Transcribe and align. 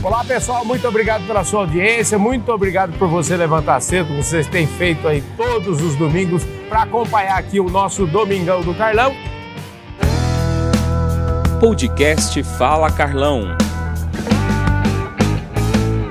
Olá 0.00 0.24
pessoal, 0.24 0.64
muito 0.64 0.86
obrigado 0.86 1.26
pela 1.26 1.42
sua 1.42 1.60
audiência, 1.60 2.16
muito 2.16 2.52
obrigado 2.52 2.96
por 2.98 3.08
você 3.08 3.36
levantar 3.36 3.80
cedo, 3.80 4.06
como 4.06 4.22
vocês 4.22 4.46
têm 4.46 4.64
feito 4.64 5.08
aí 5.08 5.22
todos 5.36 5.82
os 5.82 5.96
domingos 5.96 6.44
para 6.68 6.82
acompanhar 6.82 7.36
aqui 7.36 7.58
o 7.58 7.68
nosso 7.68 8.06
Domingão 8.06 8.60
do 8.60 8.72
Carlão. 8.74 9.12
Podcast 11.60 12.40
Fala 12.44 12.92
Carlão. 12.92 13.67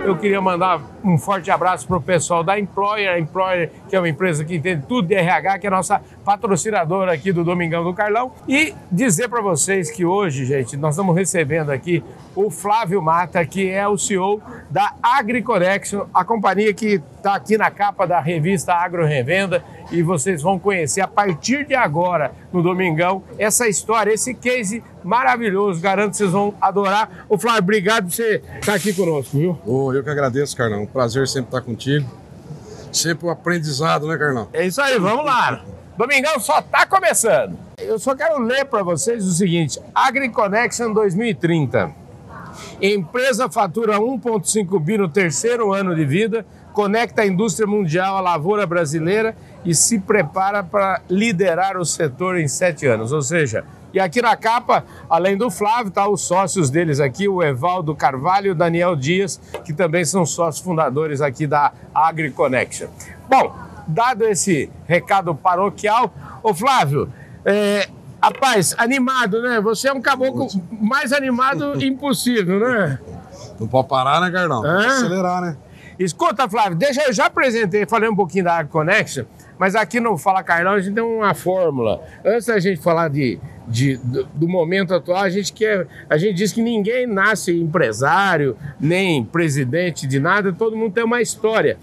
Eu 0.07 0.15
queria 0.15 0.39
mandar 0.39 0.81
um 1.03 1.17
forte 1.17 1.51
abraço 1.51 1.85
para 1.85 1.97
o 1.97 2.01
pessoal 2.01 2.41
da 2.41 2.57
Employer, 2.57 3.19
Employer, 3.19 3.69
que 3.89 3.93
é 3.93 3.99
uma 3.99 4.07
empresa 4.07 4.45
que 4.45 4.55
entende 4.55 4.85
tudo 4.87 5.05
de 5.05 5.13
RH, 5.13 5.59
que 5.59 5.67
é 5.67 5.69
nossa 5.69 6.01
patrocinadora 6.23 7.11
aqui 7.11 7.33
do 7.33 7.43
Domingão 7.43 7.83
do 7.83 7.93
Carlão. 7.93 8.31
E 8.47 8.73
dizer 8.89 9.27
para 9.27 9.41
vocês 9.41 9.91
que 9.91 10.05
hoje, 10.05 10.45
gente, 10.45 10.77
nós 10.77 10.95
estamos 10.95 11.13
recebendo 11.13 11.71
aqui 11.71 12.01
o 12.33 12.49
Flávio 12.49 13.01
Mata, 13.01 13.45
que 13.45 13.69
é 13.69 13.85
o 13.85 13.97
CEO 13.97 14.41
da 14.69 14.93
AgriConnection, 15.03 16.05
a 16.13 16.23
companhia 16.23 16.73
que 16.73 17.01
está 17.17 17.35
aqui 17.35 17.57
na 17.57 17.69
capa 17.69 18.07
da 18.07 18.21
revista 18.21 18.73
Agro 18.73 19.05
Revenda 19.05 19.61
e 19.91 20.01
vocês 20.01 20.41
vão 20.41 20.57
conhecer 20.57 21.01
a 21.01 21.07
partir 21.07 21.65
de 21.65 21.75
agora, 21.75 22.31
no 22.53 22.63
Domingão, 22.63 23.23
essa 23.37 23.67
história, 23.67 24.13
esse 24.13 24.33
case 24.33 24.81
maravilhoso. 25.07 25.81
Garanto 25.81 26.11
que 26.11 26.17
vocês 26.17 26.31
vão 26.31 26.53
adorar. 26.59 27.25
O 27.29 27.37
Flávio, 27.37 27.63
obrigado 27.63 28.05
por 28.05 28.13
você 28.13 28.41
estar 28.59 28.73
aqui 28.73 28.93
conosco, 28.93 29.37
viu? 29.37 29.57
Oh, 29.65 29.93
eu 29.93 30.03
que 30.03 30.09
agradeço, 30.09 30.55
Carlão. 30.55 30.83
Um 30.83 30.85
prazer 30.85 31.27
sempre 31.27 31.47
estar 31.47 31.61
contigo. 31.61 32.07
Sempre 32.91 33.27
um 33.27 33.29
aprendizado, 33.29 34.07
né, 34.07 34.17
Carlão? 34.17 34.49
É 34.53 34.65
isso 34.65 34.81
aí, 34.81 34.99
vamos 34.99 35.25
lá. 35.25 35.61
Domingão 35.97 36.39
só 36.39 36.59
está 36.59 36.85
começando. 36.85 37.57
Eu 37.77 37.97
só 37.97 38.15
quero 38.15 38.39
ler 38.39 38.65
para 38.65 38.83
vocês 38.83 39.25
o 39.25 39.31
seguinte: 39.31 39.79
AgriConnection 39.95 40.93
2030. 40.93 41.91
Empresa 42.81 43.49
fatura 43.49 43.97
1,5 43.97 44.79
bi 44.79 44.97
no 44.97 45.07
terceiro 45.07 45.73
ano 45.73 45.95
de 45.95 46.05
vida, 46.05 46.45
conecta 46.73 47.21
a 47.21 47.25
indústria 47.27 47.67
mundial 47.67 48.17
à 48.17 48.21
lavoura 48.21 48.65
brasileira 48.65 49.35
e 49.65 49.73
se 49.75 49.99
prepara 49.99 50.63
para 50.63 51.01
liderar 51.09 51.77
o 51.77 51.85
setor 51.85 52.37
em 52.37 52.47
sete 52.47 52.85
anos. 52.85 53.11
Ou 53.11 53.21
seja, 53.21 53.63
e 53.97 53.99
aqui 53.99 54.21
na 54.21 54.37
capa, 54.37 54.85
além 55.09 55.35
do 55.35 55.49
Flávio, 55.49 55.91
tá 55.91 56.07
os 56.07 56.21
sócios 56.21 56.69
deles 56.69 56.99
aqui, 56.99 57.27
o 57.27 57.41
Evaldo 57.41 57.95
Carvalho 57.95 58.47
e 58.47 58.51
o 58.51 58.55
Daniel 58.55 58.95
Dias, 58.95 59.41
que 59.65 59.73
também 59.73 60.05
são 60.05 60.23
sócios 60.23 60.63
fundadores 60.63 61.19
aqui 61.19 61.47
da 61.47 61.71
AgriConnection. 61.95 62.89
Bom, 63.27 63.55
dado 63.87 64.23
esse 64.25 64.69
recado 64.85 65.33
paroquial, 65.33 66.13
ô 66.43 66.53
Flávio, 66.53 67.11
é, 67.43 67.89
Rapaz, 68.21 68.75
animado, 68.77 69.41
né? 69.41 69.59
Você 69.61 69.89
é 69.89 69.93
um 69.93 70.01
caboclo 70.01 70.47
mais 70.71 71.11
animado 71.11 71.73
impossível, 71.83 72.59
né? 72.59 72.99
Não 73.59 73.67
pode 73.67 73.87
parar, 73.87 74.21
né, 74.21 74.29
Carlão? 74.29 74.61
Tem 74.61 74.77
que 74.79 74.85
acelerar, 74.85 75.41
né? 75.41 75.57
Escuta, 75.99 76.47
Flávio, 76.47 76.77
deixa 76.77 77.01
eu 77.01 77.13
já 77.13 77.25
apresentei, 77.25 77.87
falei 77.87 78.07
um 78.07 78.15
pouquinho 78.15 78.43
da 78.43 78.57
Agro 78.57 78.71
Connection, 78.71 79.25
mas 79.57 79.75
aqui 79.75 79.99
no 79.99 80.15
Fala 80.15 80.43
Carlão 80.43 80.73
a 80.73 80.79
gente 80.79 80.93
tem 80.93 81.03
uma 81.03 81.33
fórmula. 81.33 81.99
Antes 82.23 82.45
da 82.45 82.59
gente 82.59 82.79
falar 82.79 83.09
de, 83.09 83.39
de, 83.67 83.97
do, 83.97 84.23
do, 84.33 84.47
momento 84.47 84.93
atual, 84.93 85.23
a 85.23 85.29
gente 85.29 85.51
quer. 85.51 85.87
A 86.09 86.17
gente 86.17 86.35
diz 86.35 86.53
que 86.53 86.61
ninguém 86.61 87.05
nasce 87.05 87.51
empresário, 87.51 88.55
nem 88.79 89.23
presidente 89.23 90.07
de 90.07 90.19
nada, 90.19 90.53
todo 90.53 90.75
mundo 90.75 90.93
tem 90.93 91.03
uma 91.03 91.21
história. 91.21 91.77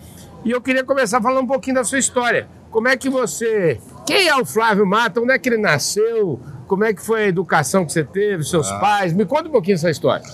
E 0.44 0.50
eu 0.50 0.60
queria 0.60 0.84
começar 0.84 1.20
falando 1.20 1.44
um 1.44 1.46
pouquinho 1.46 1.76
da 1.76 1.84
sua 1.84 1.98
história. 1.98 2.48
Como 2.70 2.88
é 2.88 2.96
que 2.96 3.08
você. 3.08 3.80
Quem 4.06 4.28
é 4.28 4.36
o 4.36 4.44
Flávio 4.44 4.86
Mata? 4.86 5.20
Onde 5.20 5.32
é 5.32 5.38
que 5.38 5.48
ele 5.48 5.58
nasceu? 5.58 6.40
Como 6.66 6.84
é 6.84 6.92
que 6.92 7.00
foi 7.00 7.24
a 7.24 7.28
educação 7.28 7.84
que 7.84 7.92
você 7.92 8.02
teve, 8.02 8.42
seus 8.44 8.70
ah. 8.70 8.78
pais? 8.78 9.12
Me 9.12 9.24
conta 9.24 9.48
um 9.48 9.52
pouquinho 9.52 9.74
essa 9.74 9.90
história. 9.90 10.24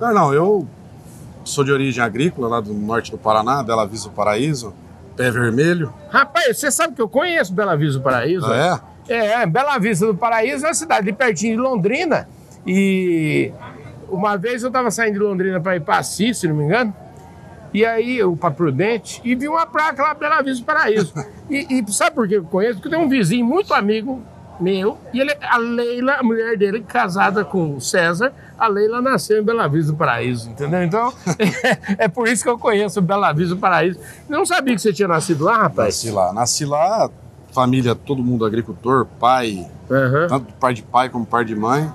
Não, 0.00 0.12
não, 0.12 0.34
eu 0.34 0.66
sou 1.44 1.64
de 1.64 1.72
origem 1.72 2.02
agrícola, 2.02 2.48
lá 2.48 2.60
do 2.60 2.74
norte 2.74 3.10
do 3.10 3.18
Paraná, 3.18 3.62
Bela 3.62 3.86
Vista 3.86 4.08
do 4.08 4.14
Paraíso, 4.14 4.74
pé 5.16 5.30
vermelho. 5.30 5.92
Rapaz, 6.10 6.58
você 6.58 6.70
sabe 6.70 6.94
que 6.94 7.00
eu 7.00 7.08
conheço 7.08 7.54
Bela 7.54 7.76
Vista 7.76 7.98
do 7.98 8.02
Paraíso? 8.02 8.46
Ah, 8.46 8.56
é? 8.56 8.95
É, 9.08 9.46
Bela 9.46 9.78
Vista 9.78 10.06
do 10.06 10.14
Paraíso 10.14 10.64
é 10.64 10.68
uma 10.68 10.74
cidade 10.74 11.06
de 11.06 11.12
pertinho 11.12 11.56
de 11.56 11.62
Londrina. 11.62 12.28
E 12.66 13.52
uma 14.08 14.36
vez 14.36 14.62
eu 14.62 14.68
estava 14.68 14.90
saindo 14.90 15.14
de 15.14 15.20
Londrina 15.20 15.60
para 15.60 15.76
ir 15.76 15.80
para 15.80 15.98
Assis, 15.98 16.38
se 16.38 16.48
não 16.48 16.56
me 16.56 16.64
engano. 16.64 16.94
E 17.72 17.84
aí, 17.84 18.22
o 18.22 18.36
para 18.36 18.50
Prudente, 18.50 19.20
e 19.24 19.34
vi 19.34 19.48
uma 19.48 19.66
placa 19.66 20.02
lá 20.02 20.14
Bela 20.14 20.42
Vista 20.42 20.62
do 20.62 20.66
Paraíso. 20.66 21.12
e, 21.50 21.80
e 21.80 21.92
sabe 21.92 22.14
por 22.14 22.26
que 22.26 22.34
eu 22.34 22.44
conheço? 22.44 22.74
Porque 22.74 22.88
tem 22.88 22.98
um 22.98 23.08
vizinho 23.08 23.44
muito 23.44 23.74
amigo 23.74 24.22
meu, 24.58 24.96
e 25.12 25.20
ele, 25.20 25.36
a 25.42 25.58
Leila, 25.58 26.14
a 26.14 26.22
mulher 26.22 26.56
dele, 26.56 26.80
casada 26.80 27.44
com 27.44 27.76
o 27.76 27.80
César, 27.80 28.32
a 28.58 28.66
Leila 28.66 29.02
nasceu 29.02 29.38
em 29.38 29.44
Bela 29.44 29.68
Vista 29.68 29.92
do 29.92 29.98
Paraíso, 29.98 30.48
entendeu? 30.48 30.82
Então, 30.82 31.12
é, 31.38 32.04
é, 32.04 32.08
por 32.08 32.26
isso 32.26 32.42
que 32.42 32.48
eu 32.48 32.58
conheço 32.58 33.02
Bela 33.02 33.32
Vista 33.32 33.54
do 33.54 33.60
Paraíso. 33.60 34.00
Não 34.28 34.46
sabia 34.46 34.74
que 34.74 34.80
você 34.80 34.92
tinha 34.92 35.08
nascido 35.08 35.44
lá, 35.44 35.58
rapaz? 35.58 35.96
Nasci 35.96 36.10
lá. 36.10 36.32
Nasci 36.32 36.64
lá, 36.64 37.10
família, 37.56 37.94
todo 37.94 38.22
mundo 38.22 38.44
agricultor, 38.44 39.06
pai, 39.18 39.66
uhum. 39.88 40.26
tanto 40.28 40.52
pai 40.60 40.74
de 40.74 40.82
pai 40.82 41.08
como 41.08 41.24
pai 41.24 41.42
de 41.42 41.56
mãe. 41.56 41.90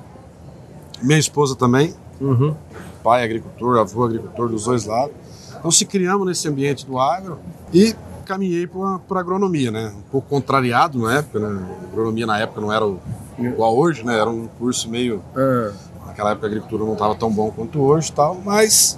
Minha 1.04 1.20
esposa 1.20 1.56
também, 1.56 1.94
uhum. 2.20 2.56
pai 3.04 3.24
agricultor, 3.24 3.78
avô 3.78 4.04
agricultor 4.06 4.50
dos 4.50 4.64
dois 4.66 4.86
lados. 4.86 5.14
Então 5.56 5.70
se 5.70 5.86
criamos 5.86 6.26
nesse 6.26 6.48
ambiente 6.48 6.84
do 6.84 6.98
agro 6.98 7.38
e 7.72 7.96
caminhei 8.26 8.66
para 8.66 9.18
a 9.18 9.20
agronomia, 9.20 9.70
né? 9.70 9.94
Um 9.96 10.02
pouco 10.10 10.28
contrariado 10.28 10.98
na 10.98 11.20
época, 11.20 11.38
né? 11.38 11.64
A 11.84 11.92
agronomia 11.92 12.26
na 12.26 12.40
época 12.40 12.60
não 12.60 12.74
era 12.74 12.86
o, 12.86 13.00
igual 13.38 13.78
hoje, 13.78 14.04
né? 14.04 14.18
Era 14.18 14.30
um 14.30 14.48
curso 14.48 14.90
meio... 14.90 15.22
É. 15.36 15.72
Naquela 16.08 16.32
época 16.32 16.48
a 16.48 16.50
agricultura 16.50 16.84
não 16.84 16.94
estava 16.94 17.14
tão 17.14 17.32
bom 17.32 17.52
quanto 17.52 17.80
hoje 17.80 18.12
tal, 18.12 18.42
mas... 18.44 18.98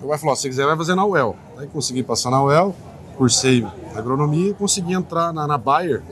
Meu 0.00 0.08
pai 0.08 0.18
falou, 0.18 0.34
se 0.34 0.48
quiser 0.48 0.66
vai 0.66 0.76
fazer 0.76 0.96
na 0.96 1.06
UEL. 1.06 1.36
Aí 1.56 1.68
consegui 1.68 2.02
passar 2.02 2.30
na 2.30 2.42
UEL, 2.42 2.74
cursei 3.22 3.64
agronomia 3.94 4.50
e 4.50 4.54
consegui 4.54 4.94
entrar 4.94 5.32
na, 5.32 5.46
na 5.46 5.56
Bayer 5.56 6.02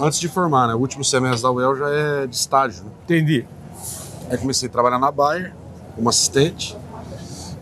antes 0.00 0.18
de 0.18 0.26
formar, 0.26 0.68
né? 0.68 0.74
O 0.74 0.78
último 0.78 1.04
semestre 1.04 1.42
da 1.42 1.50
UEL 1.50 1.76
já 1.76 1.90
é 1.90 2.26
de 2.26 2.34
estágio. 2.34 2.84
Né? 2.84 2.90
Entendi. 3.04 3.46
Aí 4.30 4.38
comecei 4.38 4.66
a 4.66 4.72
trabalhar 4.72 4.98
na 4.98 5.10
Bayer 5.10 5.52
como 5.94 6.08
assistente. 6.08 6.74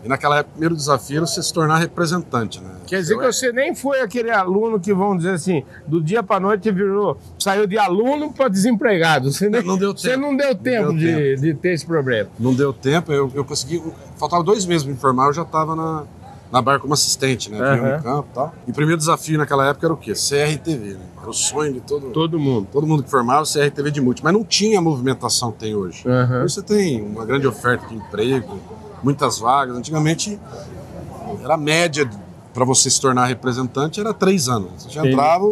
E 0.01 0.07
naquela 0.07 0.37
época, 0.37 0.51
o 0.51 0.53
primeiro 0.53 0.75
desafio 0.77 1.17
era 1.17 1.25
você 1.25 1.43
se 1.43 1.53
tornar 1.53 1.77
representante, 1.77 2.61
né? 2.61 2.71
Quer 2.85 2.99
dizer 2.99 3.17
que 3.17 3.25
você 3.25 3.51
nem 3.51 3.75
foi 3.75 3.99
aquele 4.01 4.31
aluno 4.31 4.79
que 4.79 4.93
vão 4.93 5.15
dizer 5.15 5.31
assim, 5.31 5.63
do 5.87 6.01
dia 6.01 6.21
para 6.21 6.39
noite 6.39 6.69
virou, 6.71 7.17
saiu 7.39 7.65
de 7.65 7.77
aluno 7.77 8.31
para 8.31 8.47
desempregado. 8.47 9.31
Você 9.31 9.49
nem, 9.49 9.63
não 9.63 9.77
deu 9.77 9.93
tempo. 9.93 10.07
Você 10.07 10.17
não 10.17 10.35
deu 10.35 10.55
tempo, 10.55 10.87
não 10.87 10.95
deu 10.95 10.97
de, 10.97 11.29
tempo. 11.29 11.41
de, 11.41 11.53
ter 11.55 11.73
esse 11.73 11.85
problema. 11.85 12.29
Não 12.39 12.53
deu 12.53 12.71
tempo, 12.71 13.11
eu, 13.11 13.31
eu 13.33 13.43
consegui. 13.43 13.81
Faltava 14.17 14.43
dois 14.43 14.65
meses 14.65 14.83
para 14.83 14.93
me 14.93 14.99
formar, 14.99 15.27
eu 15.27 15.33
já 15.33 15.43
estava 15.43 15.75
na, 15.75 16.03
na 16.53 16.61
barca 16.61 16.81
como 16.81 16.93
assistente, 16.93 17.49
né? 17.49 17.57
Uhum. 17.57 17.95
no 17.95 18.03
campo 18.03 18.27
e 18.31 18.35
tal. 18.35 18.53
E 18.67 18.69
o 18.69 18.73
primeiro 18.75 18.99
desafio 18.99 19.39
naquela 19.39 19.67
época 19.67 19.87
era 19.87 19.93
o 19.93 19.97
quê? 19.97 20.13
CRTV, 20.13 20.93
né? 20.93 21.05
Era 21.19 21.29
o 21.29 21.33
sonho 21.33 21.73
de 21.73 21.81
todo, 21.81 22.11
todo 22.11 22.39
mundo. 22.39 22.67
Todo 22.71 22.85
mundo 22.85 23.01
que 23.01 23.09
formava 23.09 23.43
CRTV 23.43 23.89
de 23.89 23.99
multi. 23.99 24.23
Mas 24.23 24.33
não 24.33 24.43
tinha 24.43 24.77
a 24.77 24.81
movimentação 24.81 25.51
que 25.51 25.57
tem 25.57 25.73
hoje. 25.73 26.07
Uhum. 26.07 26.43
Hoje 26.43 26.53
você 26.53 26.61
tem 26.61 27.01
uma 27.01 27.25
grande 27.25 27.47
oferta 27.47 27.87
de 27.87 27.95
emprego 27.95 28.59
muitas 29.01 29.39
vagas. 29.39 29.75
Antigamente 29.75 30.39
era 31.43 31.55
a 31.55 31.57
média 31.57 32.07
para 32.53 32.63
você 32.63 32.87
se 32.87 33.01
tornar 33.01 33.25
representante 33.25 33.99
era 33.99 34.13
três 34.13 34.47
anos. 34.47 34.83
Você 34.83 34.91
já 34.91 35.07
entrava, 35.07 35.45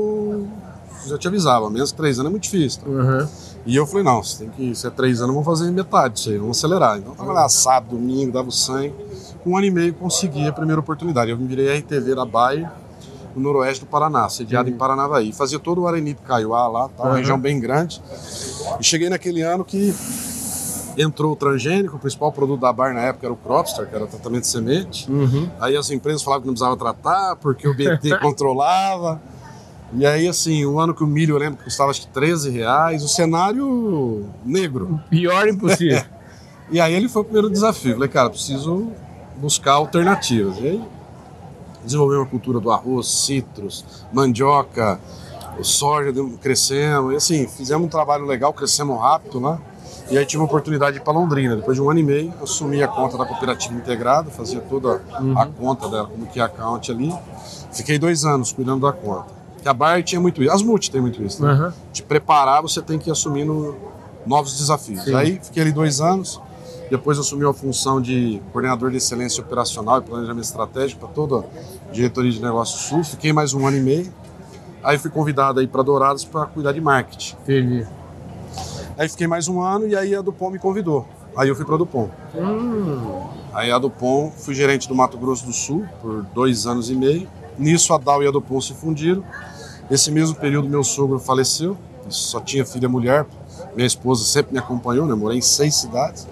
já 1.08 1.18
te 1.18 1.28
avisava, 1.28 1.68
menos 1.72 1.92
três 1.92 2.20
anos 2.20 2.30
é 2.30 2.32
muito 2.32 2.44
difícil. 2.44 2.80
Tá? 2.84 2.88
Uhum. 2.88 3.28
E 3.66 3.76
eu 3.76 3.88
falei, 3.88 4.04
não, 4.04 4.22
você 4.22 4.46
tem 4.46 4.50
que, 4.50 4.76
se 4.76 4.86
é 4.86 4.92
três 4.92 5.20
anos, 5.20 5.34
vamos 5.34 5.46
fazer 5.46 5.72
metade 5.72 6.14
disso 6.14 6.30
aí, 6.30 6.38
vamos 6.38 6.60
acelerar. 6.60 7.00
Então 7.00 7.14
eu 7.14 7.16
trabalhava 7.16 7.50
sábado, 7.50 7.96
domingo, 7.96 8.32
dava 8.32 8.50
o 8.50 8.52
sangue. 8.52 8.94
Com 9.44 9.52
um 9.52 9.57
ano 9.57 9.66
e 9.66 9.72
meio 9.72 9.94
consegui 9.94 10.47
a 10.47 10.53
primeira 10.53 10.79
oportunidade. 10.79 11.31
Eu 11.31 11.38
virei 11.38 11.79
RTV 11.79 12.16
da 12.16 12.25
Bayer, 12.25 12.69
no 13.35 13.41
noroeste 13.41 13.85
do 13.85 13.88
Paraná, 13.90 14.29
sediado 14.29 14.69
uhum. 14.69 14.75
em 14.75 14.78
Paranavaí. 14.78 15.34
Fazia 15.34 15.59
todo 15.59 15.81
o 15.81 15.88
Arenito 15.88 16.22
Caiuá 16.22 16.68
lá, 16.68 16.90
tá, 16.90 17.03
uma 17.03 17.12
uhum. 17.12 17.18
região 17.18 17.40
bem 17.40 17.59
grande. 17.59 18.02
E 18.79 18.84
cheguei 18.84 19.09
naquele 19.09 19.41
ano 19.41 19.63
que 19.63 19.94
entrou 20.97 21.34
o 21.34 21.35
transgênico, 21.35 21.96
o 21.96 22.00
principal 22.00 22.31
produto 22.31 22.59
da 22.59 22.72
Bar 22.72 22.94
na 22.94 23.02
época 23.02 23.25
era 23.25 23.34
o 23.34 23.38
Cropstar, 23.38 23.88
que 23.88 23.96
era 23.96 24.06
tratamento 24.06 24.41
de 24.41 24.47
semente. 24.47 25.11
Uhum. 25.11 25.49
Aí 25.59 25.76
as 25.76 25.90
empresas 25.90 26.22
falavam 26.22 26.41
que 26.41 26.47
não 26.47 26.53
precisava 26.53 26.78
tratar, 26.78 27.35
porque 27.37 27.67
o 27.67 27.73
BT 27.73 28.17
controlava. 28.20 29.22
E 29.94 30.05
aí, 30.05 30.28
assim, 30.28 30.66
o 30.66 30.79
ano 30.79 30.94
que 30.94 31.03
o 31.03 31.08
milho, 31.08 31.35
eu 31.35 31.40
lembro 31.40 31.58
que 31.58 31.66
custava 31.66 31.91
acho 31.91 32.02
que 32.02 32.08
13 32.08 32.49
reais, 32.49 33.03
o 33.03 33.09
cenário 33.09 34.26
negro. 34.46 35.02
Pior 35.09 35.47
impossível. 35.47 36.03
e 36.72 36.79
aí 36.79 36.94
ele 36.94 37.09
foi 37.09 37.22
o 37.23 37.26
primeiro 37.26 37.49
desafio. 37.49 37.96
Falei, 37.96 38.09
cara, 38.09 38.29
preciso 38.29 38.90
buscar 39.41 39.73
alternativas. 39.73 40.58
E 40.59 40.67
aí 40.67 40.82
desenvolver 41.84 42.17
uma 42.17 42.26
cultura 42.26 42.59
do 42.59 42.72
arroz, 42.72 43.08
citros, 43.08 43.84
mandioca, 44.14 44.99
soja, 45.61 46.14
crescemos. 46.41 47.14
E 47.14 47.16
assim, 47.16 47.47
fizemos 47.47 47.85
um 47.85 47.90
trabalho 47.90 48.26
legal, 48.26 48.53
crescemos 48.53 48.99
rápido 48.99 49.40
lá. 49.40 49.53
Né? 49.53 49.59
E 50.11 50.17
aí 50.17 50.26
tive 50.26 50.41
a 50.41 50.46
oportunidade 50.46 50.93
de 50.93 51.02
ir 51.02 51.03
para 51.03 51.14
Londrina. 51.14 51.55
Depois 51.55 51.76
de 51.76 51.82
um 51.82 51.90
ano 51.90 51.99
e 51.99 52.03
meio, 52.03 52.34
assumi 52.41 52.84
a 52.84 52.88
conta 52.88 53.17
da 53.17 53.26
cooperativa 53.26 53.73
integrada, 53.73 54.29
fazia 54.29 54.59
toda 54.59 55.02
uhum. 55.20 55.40
a 55.40 55.46
conta 55.46 55.87
dela, 55.87 56.08
como 56.08 56.26
que 56.28 56.40
é 56.40 56.44
account 56.44 56.91
ali. 56.91 57.14
Fiquei 57.72 57.97
dois 57.97 58.26
anos 58.26 58.52
cuidando 58.52 58.82
da 58.82 58.91
conta. 58.91 59.28
Que 59.61 59.70
a 59.70 59.73
Bayer 59.73 60.03
tinha 60.03 60.20
muito 60.20 60.41
isso, 60.41 60.52
as 60.52 60.61
multi 60.64 60.91
tem 60.91 60.99
muito 60.99 61.23
isso. 61.23 61.41
Né? 61.41 61.53
Uhum. 61.53 61.72
Te 61.94 62.03
preparar, 62.03 62.61
você 62.61 62.82
tem 62.82 62.99
que 62.99 63.09
ir 63.09 63.11
assumindo 63.11 63.76
novos 64.26 64.58
desafios. 64.58 65.03
Sim. 65.03 65.16
Aí 65.16 65.40
fiquei 65.41 65.61
ali 65.64 65.72
dois 65.72 66.02
anos, 66.02 66.41
Depois 66.91 67.17
assumiu 67.17 67.49
a 67.49 67.53
função 67.53 68.02
de 68.02 68.41
coordenador 68.52 68.91
de 68.91 68.97
excelência 68.97 69.41
operacional 69.41 69.99
e 69.99 70.02
planejamento 70.02 70.43
estratégico 70.43 70.99
para 70.99 71.09
toda 71.09 71.47
a 71.88 71.91
diretoria 71.93 72.29
de 72.29 72.41
negócios 72.41 72.82
sul. 72.82 73.02
Fiquei 73.02 73.32
mais 73.32 73.53
um 73.53 73.66
ano 73.66 73.78
e 73.78 73.79
meio. 73.79 74.14
Aí 74.84 74.97
fui 74.97 75.09
convidado 75.09 75.61
aí 75.61 75.67
para 75.67 75.82
Dourados 75.84 76.26
para 76.26 76.46
cuidar 76.47 76.73
de 76.73 76.82
marketing. 76.82 77.38
Entendi. 77.43 77.88
Aí 78.97 79.08
fiquei 79.08 79.26
mais 79.26 79.47
um 79.47 79.61
ano 79.61 79.88
e 79.88 79.96
aí 79.96 80.14
a 80.14 80.22
Dupont 80.22 80.52
me 80.52 80.59
convidou. 80.59 81.08
Aí 81.38 81.47
eu 81.47 81.55
fui 81.55 81.64
para 81.64 81.76
a 81.76 81.78
Dupont. 81.78 82.11
Hum. 82.35 83.23
Aí 83.53 83.72
a 83.72 83.79
Dupont, 83.79 84.34
fui 84.35 84.53
gerente 84.53 84.90
do 84.90 84.94
Mato 84.94 85.17
Grosso 85.17 85.46
do 85.46 85.53
Sul 85.53 85.85
por 86.02 86.23
dois 86.35 86.66
anos 86.66 86.90
e 86.90 86.94
meio. 86.94 87.26
Nisso 87.58 87.94
a 87.94 87.97
Dow 87.97 88.22
e 88.22 88.28
a 88.28 88.32
Dupont 88.32 88.66
se 88.66 88.73
fundiram. 88.73 89.23
Esse 89.90 90.11
mesmo 90.11 90.35
período 90.35 90.67
meu 90.67 90.84
sogro 90.84 91.20
faleceu. 91.20 91.78
Só 92.09 92.41
tinha 92.41 92.66
filha 92.66 92.87
e 92.87 92.90
mulher. 92.90 93.26
Minha 93.76 93.87
esposa 93.87 94.26
sempre 94.26 94.52
me 94.52 94.59
acompanhou, 94.59 95.08
né? 95.08 95.16
Morei 95.16 95.37
em 95.37 95.41
seis 95.41 95.76
cidades. 95.76 96.28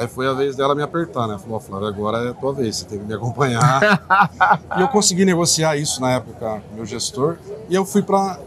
Daí 0.00 0.08
foi 0.08 0.26
a 0.26 0.32
vez 0.32 0.56
dela 0.56 0.74
me 0.74 0.82
apertar, 0.82 1.28
né? 1.28 1.36
Falou, 1.38 1.60
Flávio, 1.60 1.86
agora 1.86 2.24
é 2.24 2.30
a 2.30 2.32
tua 2.32 2.54
vez, 2.54 2.76
você 2.78 2.84
tem 2.86 2.98
que 2.98 3.04
me 3.04 3.12
acompanhar. 3.12 4.00
e 4.78 4.80
eu 4.80 4.88
consegui 4.88 5.26
negociar 5.26 5.76
isso 5.76 6.00
na 6.00 6.12
época 6.12 6.62
com 6.70 6.74
meu 6.76 6.86
gestor. 6.86 7.36
E 7.68 7.74
eu 7.74 7.84
fui 7.84 8.00
para 8.00 8.38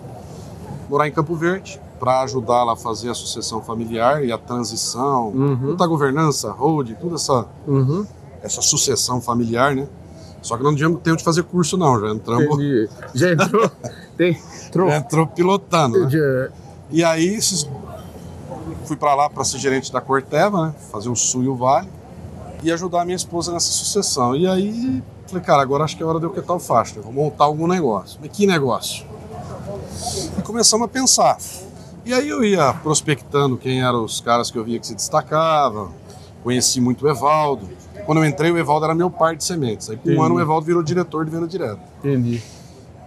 morar 0.90 1.08
em 1.08 1.12
Campo 1.12 1.36
Verde 1.36 1.80
para 2.00 2.22
ajudá-la 2.24 2.74
a 2.74 2.76
fazer 2.76 3.12
a 3.12 3.14
sucessão 3.14 3.62
familiar 3.62 4.26
e 4.26 4.32
a 4.32 4.38
transição, 4.40 5.28
Uhum. 5.28 5.58
toda 5.68 5.84
a 5.84 5.88
governança, 5.88 6.50
holding, 6.50 6.96
toda 6.96 7.14
essa, 7.16 7.46
Uhum. 7.68 8.04
essa 8.42 8.60
sucessão 8.64 9.22
familiar, 9.22 9.76
né? 9.76 9.88
Só 10.42 10.58
que 10.58 10.64
não 10.64 10.76
tinha 10.76 10.90
tempo 10.90 11.18
de 11.18 11.24
fazer 11.24 11.44
curso, 11.44 11.78
não. 11.78 12.00
Já 12.02 12.10
entramos, 12.16 12.46
Entendi. 12.46 12.90
Já 13.14 13.32
entrou? 13.32 13.70
Tem, 14.18 14.36
entrou. 14.66 14.90
já 14.90 14.98
entrou 14.98 15.28
pilotando. 15.28 16.00
Né? 16.00 16.10
Já- 16.10 16.50
E 16.90 17.04
aí 17.04 17.28
esses- 17.36 17.70
fui 18.86 18.96
para 18.96 19.16
lá 19.16 19.30
para 19.30 19.44
ser 19.44 19.58
gerente 19.58 19.92
da 19.92 20.02
Corteva, 20.02 20.68
né? 20.68 20.76
fazer 20.92 21.10
o 21.10 21.16
Sul 21.16 21.44
e 21.44 21.48
o 21.48 21.56
Vale, 21.56 21.90
e 22.62 22.72
ajudar 22.72 23.02
a 23.02 23.06
minha 23.06 23.16
esposa 23.16 23.52
nessa 23.52 23.72
sucessão. 23.72 24.36
E 24.36 24.48
aí 24.48 25.04
falei, 25.28 25.44
cara, 25.44 25.62
agora 25.62 25.84
acho 25.84 25.98
que 25.98 26.04
é 26.04 26.06
hora 26.06 26.20
de 26.20 26.26
eu 26.26 26.30
quitar 26.30 26.56
o 26.56 26.60
faixa, 26.60 27.02
vou 27.02 27.12
montar 27.12 27.46
algum 27.46 27.68
negócio. 27.68 28.20
Mas 28.22 28.32
que 28.32 28.46
negócio? 28.46 29.06
E 30.38 30.42
começamos 30.42 30.86
a 30.86 30.88
pensar. 30.88 31.38
E 32.06 32.14
aí 32.14 32.30
eu 32.30 32.44
ia 32.44 32.74
prospectando 32.74 33.58
quem 33.58 33.82
eram 33.82 34.04
os 34.04 34.20
caras 34.20 34.52
que 34.52 34.58
eu 34.58 34.64
via 34.64 34.80
que 34.80 34.86
se 34.86 34.96
destacavam, 34.96 35.92
conheci 36.44 36.82
muito 36.82 37.06
o 37.06 37.10
Evaldo. 37.10 37.70
Quando 38.06 38.18
eu 38.18 38.26
entrei, 38.26 38.52
o 38.52 38.58
Evaldo 38.58 38.86
era 38.86 38.94
meu 38.94 39.10
par 39.10 39.36
de 39.36 39.44
sementes. 39.44 39.90
Aí, 39.90 39.96
com 39.96 40.10
um 40.10 40.22
ano, 40.22 40.36
o 40.36 40.42
Evaldo 40.42 40.66
virou 40.66 40.84
diretor 40.84 41.24
de 41.24 41.32
venda 41.32 41.48
direta. 41.48 41.80
Entendi. 42.00 42.44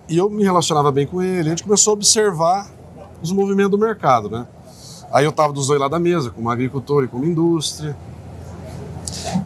E 0.08 0.16
eu 0.16 0.30
me 0.30 0.42
relacionava 0.42 0.90
bem 0.90 1.06
com 1.06 1.20
ele, 1.20 1.48
a 1.48 1.50
gente 1.50 1.64
começou 1.64 1.90
a 1.90 1.94
observar 1.94 2.70
os 3.20 3.32
movimentos 3.32 3.72
do 3.72 3.78
mercado, 3.78 4.30
né? 4.30 4.46
Aí 5.12 5.24
eu 5.24 5.32
tava 5.32 5.52
dos 5.52 5.68
dois 5.68 5.80
lados 5.80 5.96
da 5.96 6.02
mesa, 6.02 6.30
como 6.30 6.50
agricultor 6.50 7.04
e 7.04 7.08
como 7.08 7.24
indústria. 7.24 7.96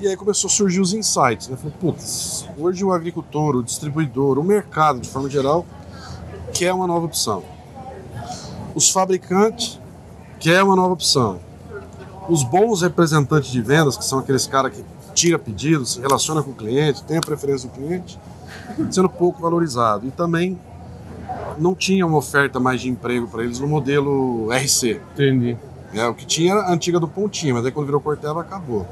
E 0.00 0.08
aí 0.08 0.16
começou 0.16 0.48
a 0.48 0.50
surgir 0.50 0.80
os 0.80 0.92
insights, 0.92 1.48
né? 1.48 1.56
Falei, 1.56 1.74
putz, 1.78 2.48
hoje 2.58 2.84
o 2.84 2.92
agricultor, 2.92 3.56
o 3.56 3.62
distribuidor, 3.62 4.38
o 4.38 4.44
mercado, 4.44 5.00
de 5.00 5.08
forma 5.08 5.28
geral, 5.28 5.66
quer 6.52 6.72
uma 6.72 6.86
nova 6.86 7.06
opção. 7.06 7.42
Os 8.74 8.90
fabricantes 8.90 9.78
quer 10.38 10.62
uma 10.62 10.74
nova 10.74 10.92
opção. 10.92 11.38
Os 12.28 12.42
bons 12.42 12.82
representantes 12.82 13.50
de 13.50 13.60
vendas, 13.60 13.96
que 13.96 14.04
são 14.04 14.18
aqueles 14.18 14.46
caras 14.46 14.72
que 14.72 14.84
tira 15.14 15.38
pedidos, 15.38 15.94
se 15.94 16.00
relaciona 16.00 16.42
com 16.42 16.50
o 16.52 16.54
cliente, 16.54 17.02
tem 17.04 17.18
a 17.18 17.20
preferência 17.20 17.68
do 17.68 17.74
cliente, 17.74 18.18
sendo 18.90 19.08
pouco 19.08 19.42
valorizado. 19.42 20.06
E 20.06 20.10
também 20.10 20.58
não 21.60 21.74
tinha 21.74 22.06
uma 22.06 22.16
oferta 22.18 22.58
mais 22.58 22.80
de 22.80 22.88
emprego 22.88 23.28
para 23.28 23.44
eles 23.44 23.60
no 23.60 23.66
modelo 23.68 24.48
RC. 24.52 25.00
Entendi. 25.14 25.56
né? 25.92 26.08
O 26.08 26.14
que 26.14 26.26
tinha 26.26 26.52
era 26.52 26.62
a 26.62 26.72
antiga 26.72 26.98
do 26.98 27.06
Pontinho, 27.06 27.54
mas 27.54 27.64
aí 27.66 27.72
quando 27.72 27.86
virou 27.86 28.00
Corteva 28.00 28.40
acabou. 28.40 28.86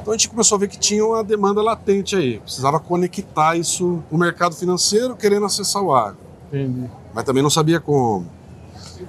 Então 0.00 0.14
a 0.14 0.16
gente 0.16 0.28
começou 0.28 0.56
a 0.56 0.58
ver 0.58 0.68
que 0.68 0.78
tinha 0.78 1.04
uma 1.04 1.22
demanda 1.22 1.62
latente 1.62 2.16
aí. 2.16 2.38
Precisava 2.38 2.80
conectar 2.80 3.56
isso 3.56 4.02
o 4.10 4.16
mercado 4.16 4.54
financeiro 4.54 5.14
querendo 5.14 5.44
acessar 5.46 5.82
o 5.82 5.94
agro. 5.94 6.18
Entendi. 6.48 6.90
Mas 7.14 7.24
também 7.24 7.42
não 7.42 7.50
sabia 7.50 7.80
como. 7.80 8.26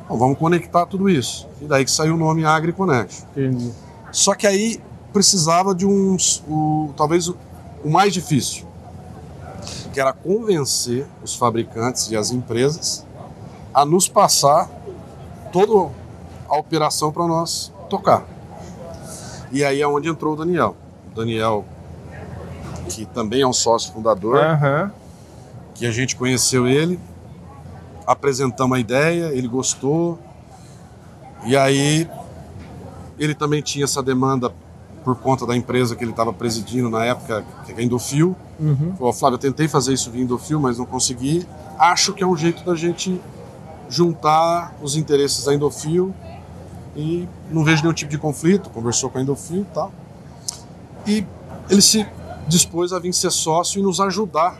Bom, 0.08 0.18
vamos 0.18 0.38
conectar 0.38 0.86
tudo 0.86 1.10
isso. 1.10 1.48
E 1.62 1.66
daí 1.66 1.86
que 1.86 1.92
saiu 1.92 2.16
o 2.16 2.18
nome 2.18 2.46
AgriConnect. 2.46 3.24
Entendi. 3.32 3.72
Só 4.12 4.36
que 4.36 4.46
aí 4.46 4.80
precisava 5.14 5.74
de 5.74 5.86
uns, 5.86 6.44
o, 6.48 6.94
talvez 6.96 7.28
o, 7.28 7.38
o 7.84 7.90
mais 7.90 8.14
difícil, 8.14 8.66
que 9.94 10.00
era 10.00 10.14
convencer 10.14 11.06
os 11.22 11.36
fabricantes 11.36 12.10
e 12.10 12.16
as 12.16 12.32
empresas 12.32 13.06
a 13.74 13.86
nos 13.86 14.08
passar 14.08 14.70
toda 15.52 15.92
a 16.48 16.58
operação 16.58 17.12
para 17.12 17.28
nós 17.28 17.72
tocar. 17.90 18.26
E 19.52 19.64
aí 19.64 19.82
é 19.82 19.88
onde 19.88 20.08
entrou 20.10 20.34
o 20.34 20.38
Daniel. 20.38 20.76
O 21.12 21.16
Daniel, 21.16 21.66
que 22.90 23.06
também 23.06 23.42
é 23.42 23.48
um 23.48 23.54
sócio 23.54 23.92
fundador, 23.92 24.38
Aham. 24.38 24.92
que 25.74 25.86
a 25.86 25.92
gente 25.92 26.16
conheceu 26.16 26.68
ele, 26.68 27.00
apresentamos 28.08 28.78
a 28.78 28.80
ideia, 28.80 29.26
ele 29.34 29.48
gostou, 29.48 30.18
e 31.46 31.56
aí 31.58 32.10
ele 33.20 33.36
também 33.36 33.62
tinha 33.62 33.86
essa 33.86 34.02
demanda 34.02 34.54
por 35.04 35.16
conta 35.16 35.46
da 35.46 35.56
empresa 35.56 35.96
que 35.96 36.04
ele 36.04 36.12
estava 36.12 36.32
presidindo 36.32 36.90
na 36.90 37.04
época, 37.06 37.44
que 37.66 37.72
é 37.72 37.76
a 37.76 37.82
Indofil. 37.82 38.36
Uhum. 38.60 38.94
Falou, 38.98 39.14
Flávio, 39.14 39.36
eu 39.36 39.40
tentei 39.40 39.68
fazer 39.68 39.94
isso 39.94 40.12
via 40.12 40.22
Indofil, 40.24 40.60
mas 40.60 40.78
não 40.78 40.86
consegui. 40.86 41.46
Acho 41.80 42.14
que 42.14 42.24
é 42.24 42.28
um 42.28 42.38
jeito 42.38 42.64
da 42.64 42.76
gente 42.76 43.20
juntar 43.90 44.76
os 44.82 44.96
interesses 44.96 45.46
da 45.46 45.54
Indofil 45.54 46.14
e 46.96 47.28
não 47.50 47.64
vejo 47.64 47.82
nenhum 47.82 47.94
tipo 47.94 48.12
de 48.12 48.18
conflito. 48.18 48.70
Conversou 48.70 49.10
com 49.10 49.18
a 49.18 49.22
Indofil 49.22 49.62
e 49.62 49.74
tal. 49.74 49.92
E 51.08 51.26
ele 51.70 51.82
se 51.82 52.06
dispôs 52.48 52.94
a 52.94 53.00
vir 53.00 53.14
ser 53.14 53.32
sócio 53.32 53.80
e 53.80 53.84
nos 53.84 54.00
ajudar 54.00 54.60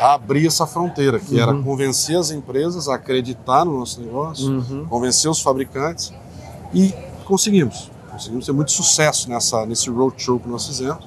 a 0.00 0.14
abrir 0.14 0.46
essa 0.46 0.66
fronteira, 0.66 1.20
que 1.20 1.38
era 1.38 1.54
convencer 1.62 2.16
as 2.16 2.30
empresas 2.32 2.88
a 2.88 2.96
acreditar 2.96 3.64
no 3.64 3.78
nosso 3.78 4.00
negócio, 4.00 4.48
Uhum. 4.50 4.84
convencer 4.86 5.30
os 5.30 5.40
fabricantes 5.40 6.12
e 6.74 6.92
conseguimos. 7.24 7.90
Conseguimos 8.16 8.46
ter 8.46 8.52
muito 8.52 8.72
sucesso 8.72 9.28
nessa, 9.28 9.66
nesse 9.66 9.90
roadshow 9.90 10.40
que 10.40 10.48
nós 10.48 10.66
fizemos, 10.66 11.04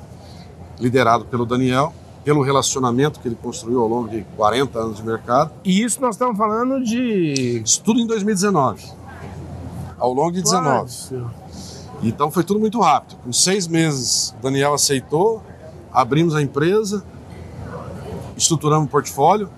liderado 0.80 1.26
pelo 1.26 1.44
Daniel, 1.44 1.92
pelo 2.24 2.44
relacionamento 2.44 3.20
que 3.20 3.28
ele 3.28 3.36
construiu 3.36 3.82
ao 3.82 3.88
longo 3.88 4.08
de 4.08 4.22
40 4.38 4.78
anos 4.78 4.98
de 4.98 5.04
mercado. 5.04 5.52
E 5.66 5.82
isso 5.82 6.00
nós 6.00 6.14
estamos 6.14 6.38
falando 6.38 6.84
de. 6.84 7.64
Isso 7.66 7.82
tudo 7.82 8.00
em 8.00 8.06
2019. 8.06 8.86
Ao 9.98 10.14
longo 10.14 10.32
de 10.32 10.44
19. 10.44 10.82
Nossa. 10.82 11.24
Então 12.04 12.30
foi 12.30 12.44
tudo 12.44 12.60
muito 12.60 12.80
rápido. 12.80 13.18
Com 13.24 13.34
seis 13.34 13.68
meses, 13.68 14.36
o 14.38 14.44
Daniel 14.44 14.76
aceitou, 14.76 15.42
abrimos 15.92 16.36
a 16.36 16.44
empresa, 16.44 17.04
estruturamos 18.38 18.88
o 18.88 18.92
portfólio, 18.92 19.50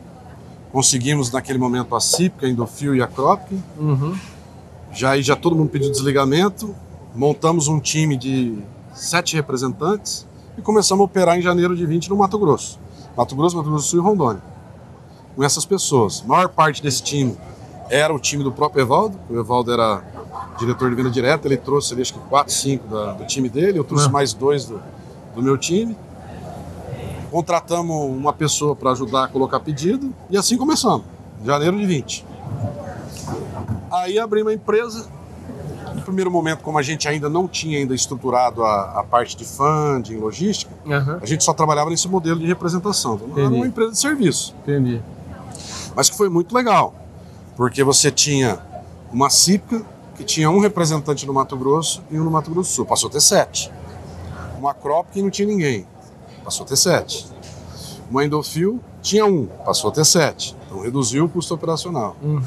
conseguimos 0.72 1.30
naquele 1.30 1.60
momento 1.60 1.94
a 1.98 2.00
Cípica, 2.00 2.46
a 2.46 2.50
Indofil 2.50 2.96
e 2.96 3.02
a 3.02 3.08
Cropkin. 3.08 3.62
Uhum. 3.78 4.18
Já 4.94 5.12
aí 5.12 5.22
já 5.22 5.36
todo 5.36 5.54
mundo 5.54 5.70
pediu 5.70 5.92
desligamento, 5.92 6.74
montamos 7.16 7.68
um 7.68 7.80
time 7.80 8.16
de 8.18 8.58
sete 8.94 9.36
representantes 9.36 10.28
e 10.58 10.62
começamos 10.62 11.02
a 11.02 11.06
operar 11.06 11.38
em 11.38 11.42
janeiro 11.42 11.76
de 11.76 11.86
20 11.86 12.10
no 12.10 12.16
Mato 12.18 12.38
Grosso. 12.38 12.80
Mato 13.16 13.36
Grosso, 13.36 13.58
Mato 13.58 13.70
Grosso 13.70 13.86
do 13.86 13.90
Sul 13.90 14.00
e 14.00 14.04
Rondônia. 14.04 14.42
Com 15.36 15.44
essas 15.44 15.66
pessoas. 15.66 16.22
A 16.26 16.28
maior 16.28 16.50
parte 16.50 16.82
desse 16.84 17.02
time 17.04 17.38
era 17.90 18.14
o 18.14 18.20
time 18.20 18.44
do 18.44 18.52
próprio 18.52 18.82
Evaldo. 18.82 19.18
O 19.30 19.38
Evaldo 19.40 19.72
era 19.72 20.04
diretor 20.60 20.90
de 20.90 20.96
venda 20.96 21.10
direta, 21.10 21.48
ele 21.48 21.58
trouxe 21.58 21.94
ali, 21.94 22.02
acho 22.02 22.14
que 22.14 22.20
4, 22.20 22.54
5 22.54 22.88
da- 22.88 23.14
do 23.14 23.26
time 23.26 23.50
dele, 23.50 23.80
eu 23.80 23.84
trouxe 23.84 24.08
Ah. 24.08 24.12
mais 24.12 24.34
dois 24.34 24.66
do, 24.66 24.82
do 25.36 25.42
meu 25.42 25.58
time. 25.58 25.96
Contratamos 27.32 27.96
uma 28.12 28.34
pessoa 28.34 28.76
para 28.76 28.92
ajudar 28.92 29.24
a 29.24 29.28
colocar 29.30 29.60
pedido 29.62 30.14
e 30.30 30.38
assim 30.38 30.58
começamos, 30.58 31.04
janeiro 31.46 31.78
de 31.78 31.86
20. 31.86 32.26
Aí 33.90 34.20
abrimos 34.20 34.52
a 34.52 34.56
empresa. 34.56 35.08
No 36.02 36.06
primeiro 36.06 36.32
momento, 36.32 36.62
como 36.62 36.78
a 36.78 36.82
gente 36.82 37.08
ainda 37.08 37.30
não 37.30 37.48
tinha 37.48 37.78
ainda 37.78 37.94
estruturado 37.94 38.64
a, 38.64 39.00
a 39.00 39.04
parte 39.04 39.38
de 39.38 39.46
funding, 39.46 40.18
logística, 40.18 40.72
Aham. 40.86 41.20
a 41.22 41.26
gente 41.26 41.44
só 41.44 41.54
trabalhava 41.54 41.90
nesse 41.90 42.08
modelo 42.08 42.40
de 42.40 42.46
representação. 42.48 43.16
Então, 43.16 43.30
era 43.34 43.42
Entendi. 43.42 43.56
uma 43.56 43.68
empresa 43.68 43.92
de 43.92 44.00
serviço. 44.00 44.56
Entendi. 44.64 45.02
Mas 45.96 46.10
que 46.10 46.18
foi 46.18 46.30
muito 46.30 46.56
legal, 46.56 46.94
porque 47.56 47.84
você 47.84 48.10
tinha 48.10 48.60
uma 49.12 49.30
CIPCA 49.30 49.84
que 50.16 50.24
tinha 50.24 50.50
um 50.50 50.60
representante 50.60 51.26
no 51.26 51.34
Mato 51.34 51.56
Grosso 51.56 52.02
e 52.10 52.20
um 52.20 52.24
no 52.24 52.32
Mato 52.32 52.50
Grosso 52.52 52.72
do 52.72 52.76
Sul. 52.76 52.86
Passou 52.86 53.10
a 53.10 53.12
ter 53.12 53.22
sete. 53.22 53.72
Uma 54.58 54.74
Crop 54.74 55.08
que 55.12 55.22
não 55.22 55.30
tinha 55.30 55.48
ninguém. 55.48 55.86
Passou 56.44 56.66
a 56.66 56.70
ter 56.70 56.76
sete. 56.76 57.28
Uma 58.10 58.26
Endofil 58.26 58.80
tinha 59.02 59.26
um. 59.26 59.46
Passou 59.66 59.90
a 59.90 59.94
ter 59.94 60.06
sete. 60.06 60.56
Então 60.66 60.82
reduziu 60.82 61.26
o 61.26 61.30
custo 61.30 61.54
operacional. 61.54 62.16
Uhum. 62.22 62.42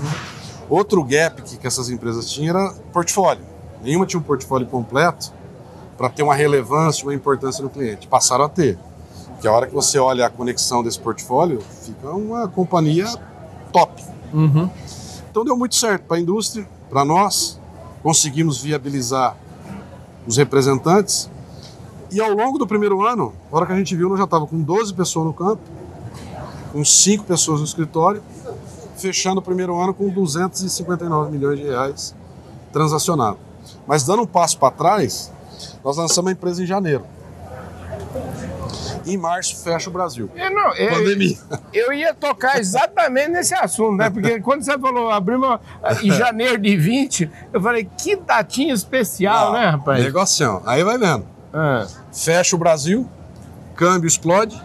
Outro 0.69 1.03
gap 1.05 1.43
que, 1.43 1.57
que 1.57 1.67
essas 1.67 1.91
empresas 1.91 2.31
tinham 2.31 2.57
era 2.57 2.75
portfólio. 2.93 3.45
Nenhuma 3.83 4.07
tinha 4.07 4.19
um 4.19 4.23
portfólio 4.23 4.67
completo 4.67 5.33
para 5.97 6.09
ter 6.09 6.23
uma 6.23 6.35
relevância, 6.35 7.05
uma 7.05 7.15
importância 7.15 7.63
no 7.63 7.71
cliente. 7.71 8.07
Passaram 8.07 8.45
a 8.45 8.49
ter. 8.49 8.79
Porque 9.29 9.47
a 9.47 9.53
hora 9.53 9.67
que 9.67 9.75
você 9.75 9.99
olha 9.99 10.27
a 10.27 10.31
conexão 10.31 10.83
desse 10.83 10.99
portfólio, 10.99 11.61
fica 11.83 12.11
uma 12.11 12.49
companhia 12.49 13.07
top. 13.73 14.03
Uhum. 14.33 14.71
Então 15.31 15.45
deu 15.45 15.57
muito 15.57 15.75
certo 15.75 16.05
para 16.05 16.17
a 16.17 16.21
indústria, 16.21 16.67
para 16.89 17.05
nós. 17.05 17.61
Conseguimos 18.03 18.63
viabilizar 18.63 19.37
os 20.27 20.37
representantes 20.37 21.31
E 22.11 22.21
ao 22.21 22.31
longo 22.31 22.59
do 22.59 22.67
primeiro 22.67 23.05
ano, 23.05 23.33
na 23.51 23.57
hora 23.57 23.67
que 23.67 23.73
a 23.73 23.77
gente 23.77 23.97
viu, 23.97 24.09
nós 24.09 24.19
já 24.19 24.25
estava 24.25 24.47
com 24.47 24.61
12 24.61 24.95
pessoas 24.95 25.27
no 25.27 25.33
campo, 25.33 25.63
com 26.73 26.85
5 26.85 27.25
pessoas 27.25 27.61
no 27.61 27.67
escritório, 27.67 28.23
fechando 28.97 29.41
o 29.41 29.43
primeiro 29.43 29.79
ano 29.79 29.93
com 29.95 30.09
259 30.09 31.31
milhões 31.31 31.59
de 31.59 31.65
reais 31.67 32.15
transacionados. 32.73 33.41
Mas 33.87 34.05
dando 34.05 34.23
um 34.23 34.27
passo 34.27 34.59
para 34.59 34.71
trás, 34.71 35.33
nós 35.85 35.97
lançamos 35.97 36.29
a 36.31 36.33
empresa 36.33 36.63
em 36.63 36.67
janeiro. 36.67 37.05
Em 39.07 39.19
março 39.19 39.63
fecha 39.63 39.91
o 39.91 39.93
Brasil. 39.93 40.31
Eu, 40.35 40.51
não, 40.51 40.75
eu, 40.75 40.91
Pandemia. 40.91 41.37
Eu 41.73 41.93
ia 41.93 42.15
tocar 42.15 42.59
exatamente 42.59 43.29
nesse 43.29 43.55
assunto, 43.55 43.97
né? 43.97 44.09
Porque 44.09 44.41
quando 44.41 44.63
você 44.63 44.79
falou 44.79 45.11
abrimos 45.11 45.59
em 46.03 46.11
janeiro 46.11 46.57
de 46.59 46.75
20, 46.75 47.31
eu 47.53 47.61
falei, 47.61 47.89
que 47.99 48.17
datinha 48.17 48.73
especial, 48.73 49.53
né, 49.53 49.67
rapaz? 49.69 50.03
Negocião. 50.03 50.63
Aí 50.65 50.83
vai 50.83 50.97
vendo. 50.97 51.27
Ah, 51.53 51.87
Fecha 52.13 52.57
o 52.57 52.59
Brasil, 52.59 53.07
câmbio 53.77 54.09
explode, 54.09 54.61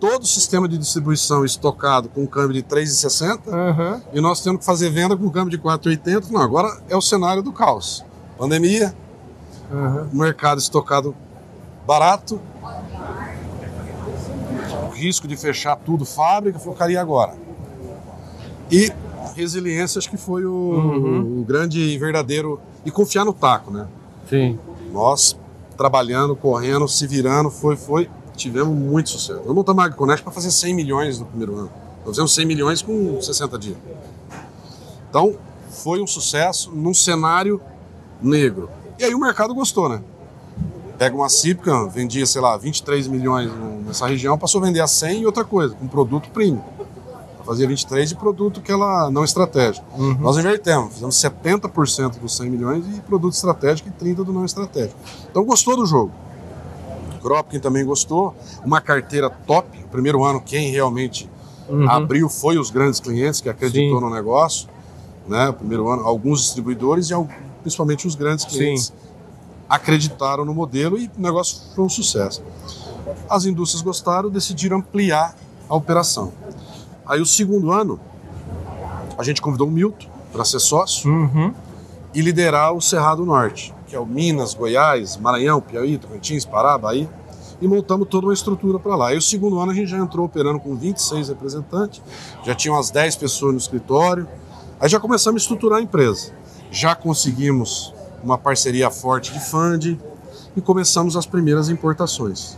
todo 0.00 0.22
o 0.22 0.26
sistema 0.26 0.66
de 0.66 0.78
distribuição 0.78 1.44
estocado 1.44 2.08
com 2.08 2.26
câmbio 2.26 2.54
de 2.54 2.62
3,60 2.62 3.40
aham. 3.52 4.02
e 4.14 4.20
nós 4.20 4.40
temos 4.42 4.60
que 4.60 4.64
fazer 4.64 4.88
venda 4.90 5.14
com 5.16 5.28
câmbio 5.30 5.50
de 5.50 5.58
4,80. 5.58 6.30
Não, 6.30 6.40
agora 6.40 6.80
é 6.88 6.96
o 6.96 7.02
cenário 7.02 7.42
do 7.42 7.52
caos. 7.52 8.02
Pandemia, 8.38 8.94
Aham. 9.70 10.08
mercado 10.12 10.58
estocado 10.58 11.14
barato, 11.86 12.40
risco 14.94 15.26
de 15.28 15.36
fechar 15.36 15.76
tudo 15.76 16.04
fábrica, 16.04 16.58
focaria 16.58 17.00
agora. 17.00 17.34
E 18.70 18.90
resiliência, 19.34 19.98
acho 19.98 20.08
que 20.10 20.16
foi 20.16 20.44
o, 20.44 20.50
Uhum. 20.52 21.40
o 21.40 21.44
grande 21.44 21.80
e 21.80 21.98
verdadeiro. 21.98 22.60
E 22.84 22.90
confiar 22.90 23.24
no 23.24 23.32
taco, 23.32 23.70
né? 23.70 23.86
Sim. 24.28 24.58
Nós 24.92 25.36
trabalhando, 25.76 26.34
correndo, 26.36 26.86
se 26.88 27.06
virando, 27.06 27.50
foi, 27.50 27.76
foi, 27.76 28.08
tivemos 28.40 28.74
muito 28.74 29.10
sucesso. 29.10 29.42
Eu 29.44 29.54
montamos 29.54 29.82
a 29.82 29.86
AgriConnect 29.86 30.22
para 30.22 30.32
fazer 30.32 30.50
100 30.50 30.74
milhões 30.74 31.18
no 31.18 31.26
primeiro 31.26 31.56
ano. 31.56 31.70
Nós 31.98 32.10
fizemos 32.10 32.34
100 32.34 32.46
milhões 32.46 32.82
com 32.82 33.20
60 33.20 33.58
dias. 33.58 33.76
Então, 35.08 35.34
foi 35.70 36.00
um 36.00 36.06
sucesso 36.06 36.70
num 36.72 36.94
cenário 36.94 37.60
negro. 38.20 38.70
E 38.98 39.04
aí 39.04 39.14
o 39.14 39.20
mercado 39.20 39.54
gostou, 39.54 39.88
né? 39.88 40.02
Pega 40.98 41.16
uma 41.16 41.28
Cípica, 41.28 41.86
vendia, 41.86 42.26
sei 42.26 42.40
lá, 42.40 42.56
23 42.56 43.06
milhões 43.08 43.50
nessa 43.86 44.06
região, 44.06 44.36
passou 44.36 44.60
a 44.60 44.66
vender 44.66 44.80
a 44.80 44.86
100 44.86 45.22
e 45.22 45.26
outra 45.26 45.44
coisa, 45.44 45.74
com 45.74 45.88
produto 45.88 46.28
premium. 46.30 46.62
Ela 47.36 47.44
fazia 47.44 47.66
23 47.66 48.10
de 48.10 48.14
produto 48.14 48.60
que 48.60 48.70
ela 48.70 49.10
não 49.10 49.24
estratégico. 49.24 49.86
Nós 50.20 50.36
invertemos, 50.36 50.94
fizemos 50.94 51.16
70% 51.16 52.18
dos 52.18 52.36
100 52.36 52.50
milhões 52.50 52.86
de 52.86 53.00
produto 53.00 53.32
estratégico 53.32 53.88
e 53.88 54.04
30% 54.04 54.24
do 54.24 54.32
não 54.32 54.44
estratégico. 54.44 54.98
Então 55.30 55.44
gostou 55.44 55.76
do 55.76 55.86
jogo. 55.86 56.12
Kropkin 57.20 57.58
também 57.60 57.84
gostou. 57.84 58.34
Uma 58.64 58.80
carteira 58.80 59.28
top. 59.30 59.78
O 59.84 59.88
primeiro 59.88 60.24
ano, 60.24 60.40
quem 60.40 60.70
realmente 60.70 61.28
abriu 61.88 62.28
foi 62.28 62.58
os 62.58 62.70
grandes 62.70 62.98
clientes 63.00 63.40
que 63.40 63.48
acreditou 63.48 63.98
Sim. 63.98 64.04
no 64.04 64.10
negócio. 64.10 64.68
Né? 65.28 65.48
O 65.48 65.52
primeiro 65.52 65.88
ano, 65.88 66.02
alguns 66.04 66.40
distribuidores 66.42 67.10
e 67.10 67.14
al- 67.14 67.28
principalmente 67.62 68.06
os 68.06 68.14
grandes 68.14 68.44
clientes 68.44 68.86
Sim. 68.86 68.92
acreditaram 69.68 70.44
no 70.44 70.54
modelo 70.54 70.98
e 70.98 71.06
o 71.16 71.20
negócio 71.20 71.58
foi 71.74 71.84
um 71.84 71.88
sucesso. 71.88 72.42
As 73.28 73.44
indústrias 73.44 73.82
gostaram, 73.82 74.28
decidiram 74.30 74.78
ampliar 74.78 75.36
a 75.68 75.74
operação. 75.76 76.32
Aí 77.06 77.20
o 77.20 77.26
segundo 77.26 77.70
ano, 77.70 78.00
a 79.16 79.22
gente 79.22 79.40
convidou 79.42 79.68
o 79.68 79.70
Milton 79.70 80.06
para 80.32 80.44
ser 80.44 80.58
sócio 80.60 81.10
Uhum. 81.10 81.52
e 82.14 82.20
liderar 82.22 82.72
o 82.72 82.80
Cerrado 82.80 83.24
Norte, 83.24 83.74
que 83.90 83.96
é 83.96 83.98
o 83.98 84.06
Minas, 84.06 84.54
Goiás, 84.54 85.16
Maranhão, 85.16 85.60
Piauí, 85.60 85.98
Tocantins, 85.98 86.44
Pará, 86.44 86.78
Bahia, 86.78 87.10
e 87.60 87.66
montamos 87.66 88.06
toda 88.08 88.28
uma 88.28 88.32
estrutura 88.32 88.78
para 88.78 88.94
lá. 88.94 89.08
Aí 89.08 89.18
o 89.18 89.22
segundo 89.22 89.58
ano 89.58 89.72
a 89.72 89.74
gente 89.74 89.88
já 89.88 89.98
entrou 89.98 90.24
operando 90.24 90.60
com 90.60 90.76
26 90.76 91.28
representantes, 91.28 92.00
já 92.44 92.54
tinha 92.54 92.72
umas 92.72 92.90
10 92.90 93.16
pessoas 93.16 93.52
no 93.52 93.58
escritório, 93.58 94.28
aí 94.78 94.88
já 94.88 95.00
começamos 95.00 95.42
a 95.42 95.42
estruturar 95.42 95.80
a 95.80 95.82
empresa. 95.82 96.30
Já 96.70 96.94
conseguimos 96.94 97.92
uma 98.22 98.38
parceria 98.38 98.90
forte 98.90 99.32
de 99.32 99.40
funding 99.40 99.98
e 100.56 100.60
começamos 100.60 101.16
as 101.16 101.26
primeiras 101.26 101.68
importações. 101.68 102.56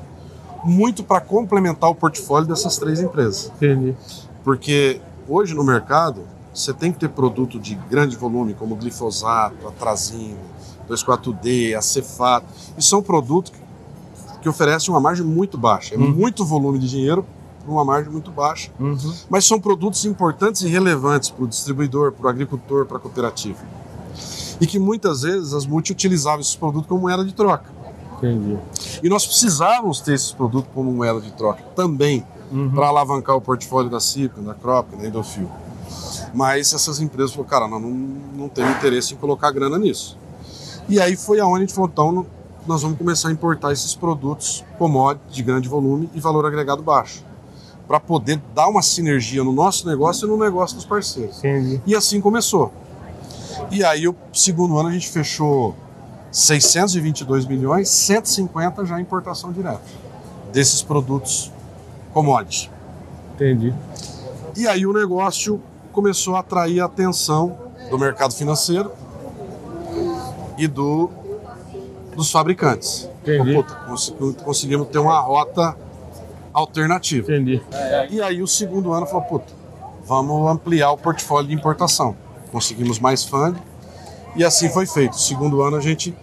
Muito 0.62 1.02
para 1.02 1.20
complementar 1.20 1.88
o 1.88 1.94
portfólio 1.94 2.46
dessas 2.46 2.76
três 2.76 3.00
empresas. 3.00 3.50
Entendi. 3.56 3.96
Porque 4.44 5.00
hoje 5.26 5.54
no 5.54 5.64
mercado 5.64 6.24
você 6.52 6.74
tem 6.74 6.92
que 6.92 6.98
ter 6.98 7.08
produto 7.08 7.58
de 7.58 7.74
grande 7.74 8.16
volume, 8.16 8.52
como 8.52 8.76
glifosato, 8.76 9.66
atrazina, 9.66 10.36
2,4-D, 10.92 11.74
acefato. 11.74 12.46
E 12.76 12.82
são 12.82 13.02
produtos 13.02 13.52
que, 14.40 14.48
oferecem 14.48 14.92
uma 14.92 15.00
margem 15.00 15.24
muito 15.24 15.56
baixa. 15.56 15.94
É 15.94 15.98
muito 15.98 16.44
volume 16.44 16.78
de 16.78 16.88
dinheiro 16.88 17.24
por 17.64 17.72
uma 17.72 17.84
margem 17.84 18.10
muito 18.10 18.30
baixa. 18.30 18.70
Uhum. 18.78 19.14
Mas 19.30 19.44
são 19.44 19.60
produtos 19.60 20.04
importantes 20.04 20.62
e 20.62 20.68
relevantes 20.68 21.30
para 21.30 21.44
o 21.44 21.48
distribuidor, 21.48 22.12
para 22.12 22.26
o 22.26 22.28
agricultor, 22.28 22.86
para 22.86 22.96
a 22.96 23.00
cooperativa. 23.00 23.60
E 24.60 24.66
que 24.66 24.78
muitas 24.78 25.22
vezes 25.22 25.52
as 25.54 25.64
multi 25.64 25.92
utilizavam 25.92 26.40
esses 26.40 26.56
produtos 26.56 26.88
como 26.88 27.02
moeda 27.02 27.24
de 27.24 27.32
troca. 27.32 27.70
Entendi. 28.18 28.58
E 29.02 29.08
nós 29.08 29.26
precisávamos 29.26 30.00
ter 30.00 30.14
esses 30.14 30.32
produtos 30.32 30.70
como 30.74 30.92
moeda 30.92 31.20
de 31.20 31.32
troca 31.32 31.62
também, 31.74 32.24
para 32.74 32.88
alavancar 32.88 33.34
o 33.34 33.40
portfólio 33.40 33.90
da 33.90 33.98
Cipca, 33.98 34.40
da 34.42 34.54
Crop, 34.54 34.94
da 34.94 35.06
Endofil. 35.06 35.50
Mas 36.34 36.72
essas 36.72 37.00
empresas 37.00 37.32
falaram, 37.32 37.48
cara, 37.48 37.68
não, 37.68 37.80
não 37.80 38.48
temos 38.48 38.76
interesse 38.76 39.14
em 39.14 39.16
colocar 39.16 39.50
grana 39.50 39.78
nisso. 39.78 40.18
E 40.88 41.00
aí 41.00 41.16
foi 41.16 41.40
aonde 41.40 41.58
a 41.58 41.60
gente 41.60 41.74
falou, 41.74 41.90
então 41.90 42.26
nós 42.66 42.82
vamos 42.82 42.98
começar 42.98 43.28
a 43.28 43.32
importar 43.32 43.72
esses 43.72 43.94
produtos 43.94 44.64
commodities 44.78 45.34
de 45.34 45.42
grande 45.42 45.68
volume 45.68 46.08
e 46.14 46.20
valor 46.20 46.46
agregado 46.46 46.82
baixo, 46.82 47.24
para 47.86 47.98
poder 47.98 48.40
dar 48.54 48.68
uma 48.68 48.82
sinergia 48.82 49.42
no 49.42 49.52
nosso 49.52 49.86
negócio 49.86 50.26
e 50.26 50.30
no 50.30 50.36
negócio 50.36 50.76
dos 50.76 50.84
parceiros. 50.84 51.38
Entendi. 51.38 51.80
E 51.86 51.94
assim 51.94 52.20
começou. 52.20 52.72
E 53.70 53.84
aí, 53.84 54.08
o 54.08 54.14
segundo 54.32 54.78
ano, 54.78 54.88
a 54.88 54.92
gente 54.92 55.08
fechou 55.08 55.74
622 56.30 57.46
milhões, 57.46 57.88
150 57.88 58.86
já 58.86 58.98
em 58.98 59.02
importação 59.02 59.52
direta 59.52 59.82
desses 60.52 60.82
produtos 60.82 61.50
commodities. 62.12 62.70
Entendi. 63.34 63.74
E 64.56 64.66
aí 64.68 64.86
o 64.86 64.92
negócio 64.92 65.60
começou 65.92 66.36
a 66.36 66.40
atrair 66.40 66.80
a 66.80 66.84
atenção 66.84 67.56
do 67.90 67.98
mercado 67.98 68.34
financeiro 68.34 68.90
e 70.58 70.66
do, 70.66 71.10
dos 72.16 72.30
fabricantes. 72.30 73.08
Entendi. 73.22 73.54
Puta, 73.54 73.74
cons- 73.86 74.14
conseguimos 74.44 74.88
ter 74.88 74.98
uma 74.98 75.18
rota 75.20 75.76
alternativa. 76.52 77.32
Entendi. 77.32 77.62
E 78.10 78.20
aí 78.20 78.42
o 78.42 78.46
segundo 78.46 78.92
ano 78.92 79.06
falou, 79.06 79.22
puta, 79.22 79.52
vamos 80.04 80.50
ampliar 80.50 80.90
o 80.92 80.98
portfólio 80.98 81.48
de 81.48 81.54
importação. 81.54 82.16
Conseguimos 82.50 82.98
mais 82.98 83.24
fundo 83.24 83.58
e 84.36 84.44
assim 84.44 84.68
foi 84.68 84.86
feito. 84.86 85.18
Segundo 85.18 85.62
ano 85.62 85.76
a 85.76 85.80
gente, 85.80 86.14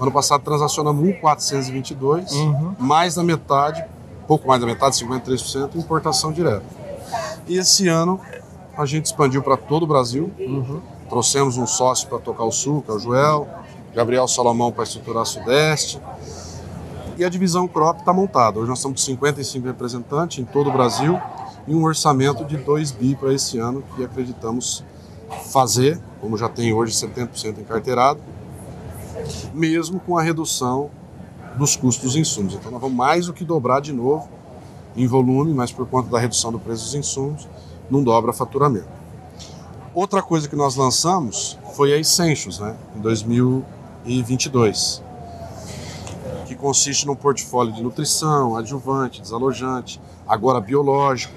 ano 0.00 0.10
passado 0.10 0.42
transacionamos 0.42 1.00
1,422, 1.20 2.32
mais 2.78 3.14
da 3.14 3.22
metade, 3.22 3.84
pouco 4.26 4.48
mais 4.48 4.60
da 4.60 4.66
metade, 4.66 4.96
53%, 5.04 5.76
importação 5.76 6.32
direta. 6.32 6.64
E 7.46 7.56
esse 7.58 7.86
ano 7.88 8.18
a 8.76 8.86
gente 8.86 9.04
expandiu 9.06 9.42
para 9.42 9.56
todo 9.56 9.82
o 9.82 9.86
Brasil, 9.86 10.32
trouxemos 11.12 11.58
um 11.58 11.66
sócio 11.66 12.08
para 12.08 12.18
tocar 12.18 12.44
o 12.44 12.50
Sul, 12.50 12.80
que 12.80 12.90
é 12.90 12.94
o 12.94 12.98
Joel, 12.98 13.46
Gabriel 13.94 14.26
Salomão 14.26 14.72
para 14.72 14.84
estruturar 14.84 15.26
Sudeste, 15.26 16.00
e 17.18 17.24
a 17.24 17.28
divisão 17.28 17.68
Crop 17.68 17.98
está 17.98 18.14
montada. 18.14 18.58
Hoje 18.58 18.70
nós 18.70 18.78
estamos 18.78 18.98
com 18.98 19.06
55 19.12 19.66
representantes 19.66 20.38
em 20.38 20.46
todo 20.46 20.70
o 20.70 20.72
Brasil 20.72 21.20
e 21.68 21.74
um 21.74 21.84
orçamento 21.84 22.46
de 22.46 22.56
2 22.56 22.92
bi 22.92 23.14
para 23.14 23.30
esse 23.30 23.58
ano 23.58 23.84
que 23.94 24.02
acreditamos 24.02 24.82
fazer, 25.50 26.00
como 26.18 26.38
já 26.38 26.48
tem 26.48 26.72
hoje 26.72 26.94
70% 26.94 27.58
encarteirado, 27.58 28.18
mesmo 29.52 30.00
com 30.00 30.16
a 30.16 30.22
redução 30.22 30.90
dos 31.58 31.76
custos 31.76 32.04
dos 32.04 32.16
insumos. 32.16 32.54
Então 32.54 32.72
nós 32.72 32.80
vamos 32.80 32.96
mais 32.96 33.26
do 33.26 33.34
que 33.34 33.44
dobrar 33.44 33.82
de 33.82 33.92
novo 33.92 34.30
em 34.96 35.06
volume, 35.06 35.52
mas 35.52 35.70
por 35.70 35.86
conta 35.86 36.08
da 36.08 36.18
redução 36.18 36.50
do 36.50 36.58
preço 36.58 36.84
dos 36.84 36.94
insumos, 36.94 37.46
não 37.90 38.02
dobra 38.02 38.32
faturamento. 38.32 39.01
Outra 39.94 40.22
coisa 40.22 40.48
que 40.48 40.56
nós 40.56 40.74
lançamos 40.74 41.58
foi 41.74 41.92
a 41.92 41.98
Essentials, 41.98 42.58
né, 42.58 42.74
em 42.96 43.00
2022 43.00 45.02
que 46.52 46.58
consiste 46.58 47.06
num 47.06 47.14
portfólio 47.14 47.72
de 47.72 47.82
nutrição, 47.82 48.56
adjuvante, 48.56 49.22
desalojante, 49.22 50.00
agora 50.28 50.60
biológico 50.60 51.32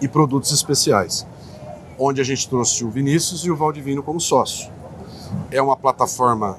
e 0.00 0.08
produtos 0.08 0.50
especiais, 0.50 1.26
onde 1.98 2.20
a 2.20 2.24
gente 2.24 2.48
trouxe 2.48 2.84
o 2.84 2.90
Vinícius 2.90 3.44
e 3.44 3.50
o 3.50 3.56
Valdivino 3.56 4.02
como 4.02 4.20
sócio. 4.20 4.70
É 5.50 5.60
uma 5.60 5.76
plataforma 5.76 6.56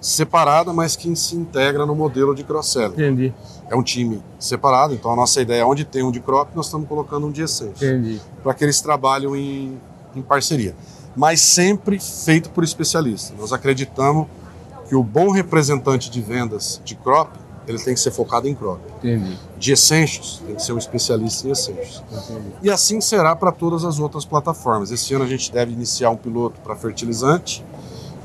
separada, 0.00 0.72
mas 0.72 0.96
que 0.96 1.14
se 1.14 1.36
integra 1.36 1.86
no 1.86 1.94
modelo 1.94 2.34
de 2.34 2.42
cross-selling. 2.42 2.94
Entendi. 2.94 3.32
É 3.70 3.76
um 3.76 3.82
time 3.82 4.20
separado, 4.38 4.92
então 4.92 5.12
a 5.12 5.16
nossa 5.16 5.40
ideia 5.40 5.62
é 5.62 5.64
onde 5.64 5.84
tem 5.84 6.02
um 6.02 6.10
de 6.10 6.20
crop, 6.20 6.50
nós 6.54 6.66
estamos 6.66 6.88
colocando 6.88 7.28
um 7.28 7.30
de 7.30 7.42
essência 7.42 7.86
Entendi. 7.86 8.20
para 8.42 8.52
que 8.54 8.64
eles 8.64 8.80
trabalhem 8.80 9.36
em, 9.36 9.80
em 10.14 10.22
parceria. 10.22 10.74
Mas 11.14 11.40
sempre 11.40 11.98
feito 11.98 12.50
por 12.50 12.64
especialistas. 12.64 13.36
Nós 13.38 13.52
acreditamos 13.52 14.26
que 14.88 14.94
o 14.94 15.02
bom 15.02 15.30
representante 15.30 16.10
de 16.10 16.20
vendas 16.20 16.80
de 16.84 16.94
crop 16.94 17.42
ele 17.66 17.78
tem 17.78 17.94
que 17.94 18.00
ser 18.00 18.10
focado 18.10 18.48
em 18.48 18.54
crop. 18.54 18.80
Entendi. 18.98 19.38
De 19.56 19.72
essêncios, 19.72 20.42
tem 20.44 20.54
que 20.54 20.62
ser 20.62 20.72
um 20.72 20.78
especialista 20.78 21.46
em 21.46 21.52
essêncios. 21.52 22.02
E 22.62 22.70
assim 22.70 23.00
será 23.00 23.36
para 23.36 23.52
todas 23.52 23.84
as 23.84 23.98
outras 23.98 24.24
plataformas. 24.24 24.90
Esse 24.90 25.14
ano 25.14 25.24
a 25.24 25.28
gente 25.28 25.52
deve 25.52 25.72
iniciar 25.72 26.10
um 26.10 26.16
piloto 26.16 26.60
para 26.60 26.74
fertilizante, 26.74 27.64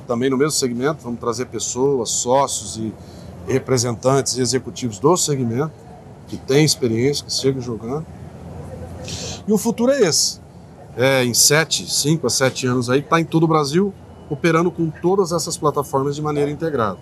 também 0.08 0.30
no 0.30 0.38
mesmo 0.38 0.52
segmento, 0.52 1.04
vamos 1.04 1.20
trazer 1.20 1.46
pessoas, 1.48 2.10
sócios 2.10 2.78
e 2.78 2.94
representantes 3.48 4.38
e 4.38 4.42
executivos 4.42 5.00
do 5.00 5.16
segmento, 5.18 5.72
que 6.28 6.38
têm 6.38 6.66
experiência, 6.66 7.26
que 7.26 7.32
chegam 7.32 7.62
jogando. 7.62 8.06
E 9.48 9.52
o 9.52 9.58
futuro 9.58 9.92
é 9.92 10.02
esse. 10.02 10.40
É, 10.98 11.24
em 11.24 11.34
7, 11.34 11.90
5 11.90 12.26
a 12.26 12.30
7 12.30 12.66
anos 12.66 12.90
aí, 12.90 13.00
está 13.00 13.22
em 13.22 13.24
todo 13.24 13.44
o 13.44 13.48
Brasil, 13.48 13.94
operando 14.30 14.72
com 14.72 14.90
todas 14.90 15.32
essas 15.32 15.56
plataformas 15.56 16.16
de 16.16 16.24
maneira 16.24 16.50
integrada. 16.50 16.98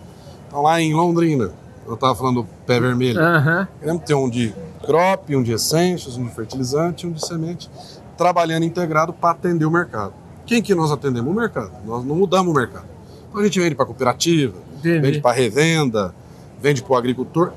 Então 0.47 0.61
lá 0.61 0.81
em 0.81 0.93
Londrina, 0.93 1.51
eu 1.87 1.93
estava 1.93 2.13
falando 2.13 2.41
do 2.41 2.47
pé 2.65 2.77
vermelho. 2.77 3.17
Aham. 3.17 3.67
Queremos 3.79 4.03
ter 4.03 4.13
um 4.13 4.29
de 4.29 4.53
crop, 4.85 5.33
um 5.33 5.41
de 5.41 5.53
essências, 5.53 6.17
um 6.17 6.25
de 6.25 6.35
fertilizante, 6.35 7.07
um 7.07 7.11
de 7.11 7.25
semente, 7.25 7.69
trabalhando 8.17 8.65
integrado 8.65 9.13
para 9.13 9.31
atender 9.31 9.65
o 9.65 9.71
mercado. 9.71 10.13
Quem 10.45 10.61
que 10.61 10.75
nós 10.75 10.91
atendemos? 10.91 11.31
O 11.31 11.33
mercado. 11.33 11.71
Nós 11.85 12.03
não 12.03 12.15
mudamos 12.15 12.53
o 12.53 12.55
mercado. 12.55 12.85
Então 13.29 13.39
a 13.39 13.43
gente 13.45 13.59
vende 13.59 13.75
para 13.75 13.85
cooperativa, 13.85 14.57
Entendi. 14.77 14.99
vende 14.99 15.21
para 15.21 15.33
revenda, 15.33 16.13
vende 16.61 16.83
para 16.83 16.91
o 16.91 16.95
agricultor. 16.97 17.53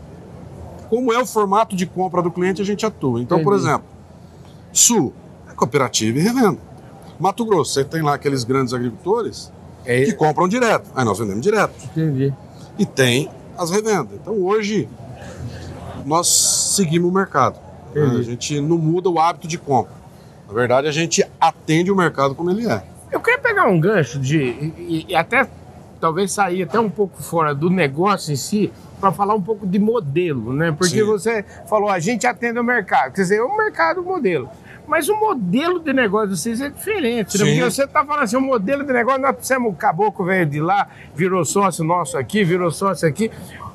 Como 0.88 1.12
é 1.12 1.18
o 1.18 1.26
formato 1.26 1.75
de 1.75 1.85
compra 1.85 2.23
do 2.23 2.30
cliente, 2.30 2.62
a 2.62 2.64
gente 2.64 2.87
atua. 2.87 3.21
Então, 3.21 3.42
por 3.42 3.52
Entendi. 3.54 3.68
exemplo, 3.68 3.88
Sul 4.73 5.12
cooperativa 5.58 6.18
e 6.18 6.22
revenda. 6.22 6.58
Mato 7.20 7.44
Grosso, 7.44 7.72
você 7.74 7.84
tem 7.84 8.00
lá 8.00 8.14
aqueles 8.14 8.44
grandes 8.44 8.72
agricultores 8.72 9.52
É, 9.84 10.04
que 10.04 10.12
compram 10.12 10.46
direto. 10.48 10.88
Aí 10.94 11.04
nós 11.04 11.18
vendemos 11.18 11.42
direto 11.42 11.72
entendi. 11.84 12.32
e 12.78 12.86
tem 12.86 13.28
as 13.56 13.70
revendas. 13.70 14.18
Então 14.20 14.34
hoje 14.42 14.88
nós 16.04 16.28
seguimos 16.28 17.10
o 17.10 17.14
mercado. 17.14 17.58
né? 17.94 18.02
Entendi. 18.06 18.20
A 18.20 18.22
gente 18.22 18.60
não 18.60 18.78
muda 18.78 19.08
o 19.10 19.18
hábito 19.18 19.48
de 19.48 19.58
compra. 19.58 19.92
Na 20.46 20.54
verdade, 20.54 20.86
a 20.88 20.92
gente 20.92 21.24
atende 21.40 21.90
o 21.90 21.96
mercado 21.96 22.34
como 22.34 22.50
ele 22.50 22.66
é. 22.68 22.82
Eu 23.10 23.20
queria 23.20 23.38
pegar 23.40 23.66
um 23.66 23.78
gancho 23.80 24.18
de. 24.18 24.38
E, 24.38 25.06
e 25.08 25.14
até 25.16 25.46
talvez 26.00 26.30
sair 26.32 26.62
até 26.62 26.78
um 26.78 26.88
pouco 26.88 27.20
fora 27.22 27.54
do 27.54 27.68
negócio 27.68 28.32
em 28.32 28.36
si, 28.36 28.72
para 29.00 29.10
falar 29.12 29.34
um 29.34 29.42
pouco 29.42 29.66
de 29.66 29.78
modelo, 29.78 30.52
né? 30.52 30.70
Porque 30.72 30.98
Sim. 31.00 31.04
você 31.04 31.44
falou, 31.68 31.88
a 31.88 31.98
gente 31.98 32.26
atende 32.26 32.58
o 32.58 32.64
mercado. 32.64 33.12
Quer 33.12 33.22
dizer, 33.22 33.36
é 33.38 33.42
o 33.42 33.56
mercado 33.56 34.02
modelo. 34.02 34.48
Mas 34.88 35.09
o 35.09 35.14
modelo 35.16 35.78
de 35.78 35.92
negócio 35.92 36.28
de 36.30 36.38
vocês 36.40 36.61
é 36.61 36.71
diferente, 36.71 37.37
né? 37.38 37.45
Porque 37.45 37.71
você 37.71 37.85
está 37.85 38.04
falando 38.04 38.23
assim, 38.25 38.37
o 38.37 38.40
modelo 38.40 38.85
de 38.85 38.92
negócio, 38.92 39.21
nós 39.21 39.33
trouxemos 39.37 39.71
o 39.71 39.76
caboclo 39.76 40.25
veio 40.25 40.47
de 40.47 40.61
lá, 40.61 40.88
virou 41.14 41.45
sócio 41.45 41.85
nosso 41.85 42.16
aqui, 42.16 42.42
virou 42.42 42.71
sócio 42.71 43.07
aqui. 43.07 43.30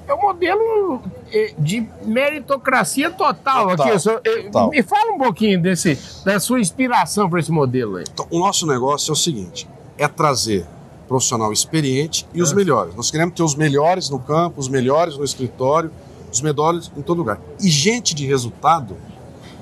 É 0.08 0.14
um 0.14 0.20
modelo 0.22 1.02
eh, 1.32 1.54
de 1.58 1.88
meritocracia 2.06 3.10
total, 3.12 3.70
Total, 3.70 3.88
aqui. 3.88 4.00
Só, 4.00 4.20
total. 4.20 4.70
Me 4.70 4.82
fala 4.84 5.14
um 5.14 5.18
pouquinho 5.18 5.62
desse, 5.62 5.98
da 6.26 6.40
sua 6.40 6.60
inspiração 6.60 7.30
para 7.30 7.40
esse 7.40 7.52
modelo 7.52 7.98
aí. 7.98 8.06
Então, 8.12 8.28
o 8.32 8.40
nosso 8.40 8.66
negócio 8.68 9.12
é 9.12 9.14
o 9.14 9.16
seguinte: 9.16 9.68
é 9.98 10.08
trazer 10.08 10.66
profissional 11.08 11.54
experiente 11.54 12.28
e 12.34 12.42
os 12.42 12.52
Ah. 12.52 12.56
melhores. 12.56 12.96
Nós 12.96 13.12
queremos 13.12 13.36
ter 13.36 13.44
os 13.44 13.56
melhores 13.56 14.10
no 14.10 14.20
campo, 14.20 14.60
os 14.60 14.68
melhores 14.68 15.16
no 15.18 15.24
escritório, 15.24 15.92
os 16.32 16.42
melhores 16.42 16.92
em 16.98 17.02
todo 17.02 17.18
lugar. 17.20 17.40
E 17.62 17.70
gente 17.70 18.14
de 18.16 18.26
resultado 18.26 18.98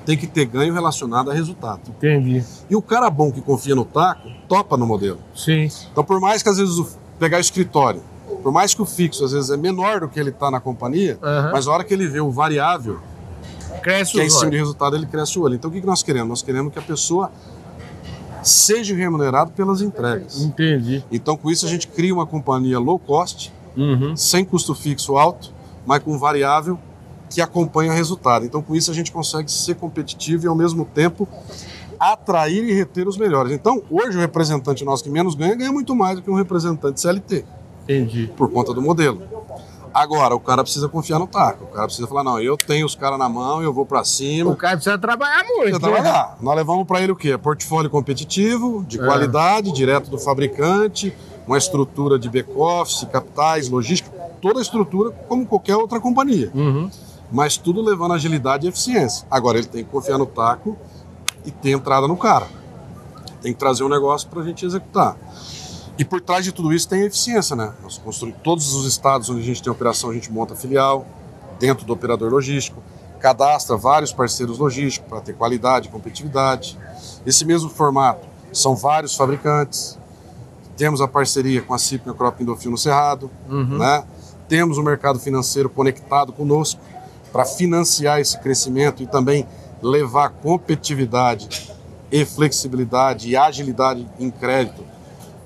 tem 0.04 0.16
que 0.16 0.26
ter 0.26 0.44
ganho 0.46 0.72
relacionado 0.74 1.30
a 1.30 1.34
resultado. 1.34 1.80
Entendi. 1.88 2.44
E 2.68 2.74
o 2.76 2.82
cara 2.82 3.08
bom 3.10 3.30
que 3.30 3.40
confia 3.40 3.74
no 3.74 3.84
taco, 3.84 4.28
topa 4.48 4.76
no 4.76 4.86
modelo. 4.86 5.18
Sim. 5.34 5.68
Então, 5.90 6.02
por 6.04 6.20
mais 6.20 6.42
que 6.42 6.48
às 6.48 6.56
vezes 6.58 6.76
o, 6.78 6.86
pegar 7.18 7.38
o 7.38 7.40
escritório, 7.40 8.02
por 8.42 8.50
mais 8.50 8.74
que 8.74 8.82
o 8.82 8.86
fixo 8.86 9.24
às 9.24 9.32
vezes 9.32 9.50
é 9.50 9.56
menor 9.56 10.00
do 10.00 10.08
que 10.08 10.18
ele 10.18 10.30
está 10.30 10.50
na 10.50 10.58
companhia, 10.60 11.18
mas 11.52 11.66
a 11.66 11.72
hora 11.72 11.84
que 11.84 11.94
ele 11.94 12.06
vê 12.08 12.20
o 12.20 12.30
variável, 12.30 12.98
Cresce 13.82 14.12
que 14.12 14.20
é 14.20 14.24
em 14.24 14.26
os 14.26 14.38
cima 14.38 14.50
de 14.50 14.56
resultado, 14.56 14.94
ele 14.96 15.06
cresce 15.06 15.38
o 15.38 15.42
olho. 15.42 15.54
Então, 15.54 15.70
o 15.70 15.72
que 15.72 15.80
que 15.80 15.86
nós 15.86 16.02
queremos? 16.02 16.28
Nós 16.28 16.42
queremos 16.42 16.72
que 16.72 16.78
a 16.78 16.82
pessoa 16.82 17.30
seja 18.42 18.94
remunerada 18.94 19.50
pelas 19.50 19.80
entregas. 19.80 20.40
Entendi. 20.40 21.04
Então, 21.10 21.36
com 21.36 21.50
isso, 21.50 21.64
a 21.66 21.68
gente 21.68 21.86
cria 21.88 22.12
uma 22.12 22.26
companhia 22.26 22.78
low 22.78 22.98
cost, 22.98 23.52
Uhum. 23.76 24.14
sem 24.14 24.44
custo 24.44 24.74
fixo 24.74 25.16
alto, 25.16 25.50
mas 25.86 26.02
com 26.02 26.18
variável 26.18 26.78
que 27.32 27.40
acompanha 27.40 27.92
resultado. 27.92 28.44
Então, 28.44 28.60
com 28.62 28.74
isso, 28.76 28.90
a 28.90 28.94
gente 28.94 29.10
consegue 29.10 29.50
ser 29.50 29.74
competitivo 29.76 30.44
e, 30.44 30.48
ao 30.48 30.54
mesmo 30.54 30.84
tempo, 30.84 31.26
atrair 31.98 32.64
e 32.64 32.72
reter 32.72 33.08
os 33.08 33.16
melhores. 33.16 33.52
Então, 33.52 33.82
hoje, 33.90 34.16
o 34.18 34.20
representante 34.20 34.84
nosso 34.84 35.02
que 35.02 35.10
menos 35.10 35.34
ganha, 35.34 35.54
ganha 35.54 35.72
muito 35.72 35.94
mais 35.94 36.16
do 36.16 36.22
que 36.22 36.30
um 36.30 36.34
representante 36.34 37.00
CLT, 37.00 37.44
Entendi. 37.84 38.30
por 38.36 38.50
conta 38.50 38.74
do 38.74 38.82
modelo. 38.82 39.22
Agora, 39.94 40.34
o 40.34 40.40
cara 40.40 40.62
precisa 40.62 40.88
confiar 40.88 41.18
no 41.18 41.26
taco. 41.26 41.64
O 41.64 41.68
cara 41.68 41.84
precisa 41.84 42.08
falar, 42.08 42.24
não, 42.24 42.40
eu 42.40 42.56
tenho 42.56 42.86
os 42.86 42.94
caras 42.94 43.18
na 43.18 43.28
mão, 43.28 43.62
eu 43.62 43.72
vou 43.74 43.84
para 43.84 44.02
cima. 44.04 44.50
O 44.50 44.56
cara 44.56 44.76
precisa 44.76 44.96
trabalhar 44.96 45.44
muito. 45.44 45.78
Precisa 45.78 45.78
né? 45.78 45.92
trabalhar. 45.92 46.36
Nós 46.40 46.56
levamos 46.56 46.86
para 46.86 47.02
ele 47.02 47.12
o 47.12 47.16
quê? 47.16 47.36
Portfólio 47.36 47.90
competitivo, 47.90 48.82
de 48.88 48.98
É. 48.98 49.04
qualidade, 49.04 49.70
direto 49.70 50.10
do 50.10 50.18
fabricante, 50.18 51.14
uma 51.46 51.58
estrutura 51.58 52.18
de 52.18 52.30
back-office, 52.30 53.06
capitais, 53.12 53.68
logística, 53.68 54.10
toda 54.40 54.60
a 54.60 54.62
estrutura 54.62 55.10
como 55.28 55.44
qualquer 55.44 55.76
outra 55.76 56.00
companhia. 56.00 56.50
Uhum. 56.54 56.90
Mas 57.32 57.56
tudo 57.56 57.80
levando 57.80 58.12
agilidade 58.12 58.66
e 58.66 58.68
eficiência. 58.68 59.26
Agora 59.30 59.56
ele 59.58 59.66
tem 59.66 59.82
que 59.82 59.90
confiar 59.90 60.18
no 60.18 60.26
taco 60.26 60.76
e 61.44 61.50
ter 61.50 61.70
entrada 61.70 62.06
no 62.06 62.16
cara. 62.16 62.46
Tem 63.40 63.52
que 63.52 63.58
trazer 63.58 63.82
um 63.82 63.88
negócio 63.88 64.28
para 64.28 64.42
a 64.42 64.44
gente 64.44 64.64
executar. 64.66 65.16
E 65.98 66.04
por 66.04 66.20
trás 66.20 66.44
de 66.44 66.52
tudo 66.52 66.72
isso 66.72 66.88
tem 66.88 67.02
a 67.02 67.06
eficiência, 67.06 67.56
né? 67.56 67.72
Nós 67.82 67.98
construímos 67.98 68.40
todos 68.42 68.74
os 68.74 68.86
estados 68.86 69.28
onde 69.30 69.40
a 69.40 69.44
gente 69.44 69.62
tem 69.62 69.72
operação, 69.72 70.10
a 70.10 70.14
gente 70.14 70.30
monta 70.30 70.54
filial 70.54 71.06
dentro 71.58 71.84
do 71.86 71.92
operador 71.92 72.30
logístico, 72.30 72.82
cadastra 73.18 73.76
vários 73.76 74.12
parceiros 74.12 74.58
logísticos 74.58 75.08
para 75.08 75.20
ter 75.20 75.32
qualidade 75.34 75.88
competitividade. 75.88 76.78
Esse 77.24 77.44
mesmo 77.44 77.68
formato 77.70 78.26
são 78.52 78.74
vários 78.76 79.14
fabricantes. 79.16 79.98
Temos 80.76 81.00
a 81.00 81.08
parceria 81.08 81.62
com 81.62 81.72
a 81.72 81.78
CIP 81.78 82.06
e 82.06 82.10
a 82.10 82.14
Crop 82.14 82.40
Indofil 82.42 82.70
no 82.70 82.78
Cerrado, 82.78 83.30
Uhum. 83.48 83.78
né? 83.78 84.04
Temos 84.48 84.76
o 84.76 84.82
mercado 84.82 85.18
financeiro 85.18 85.68
conectado 85.70 86.32
conosco 86.32 86.80
para 87.32 87.44
financiar 87.44 88.20
esse 88.20 88.38
crescimento 88.38 89.02
e 89.02 89.06
também 89.06 89.46
levar 89.82 90.28
competitividade 90.28 91.72
e 92.10 92.24
flexibilidade 92.24 93.30
e 93.30 93.36
agilidade 93.36 94.06
em 94.20 94.30
crédito 94.30 94.84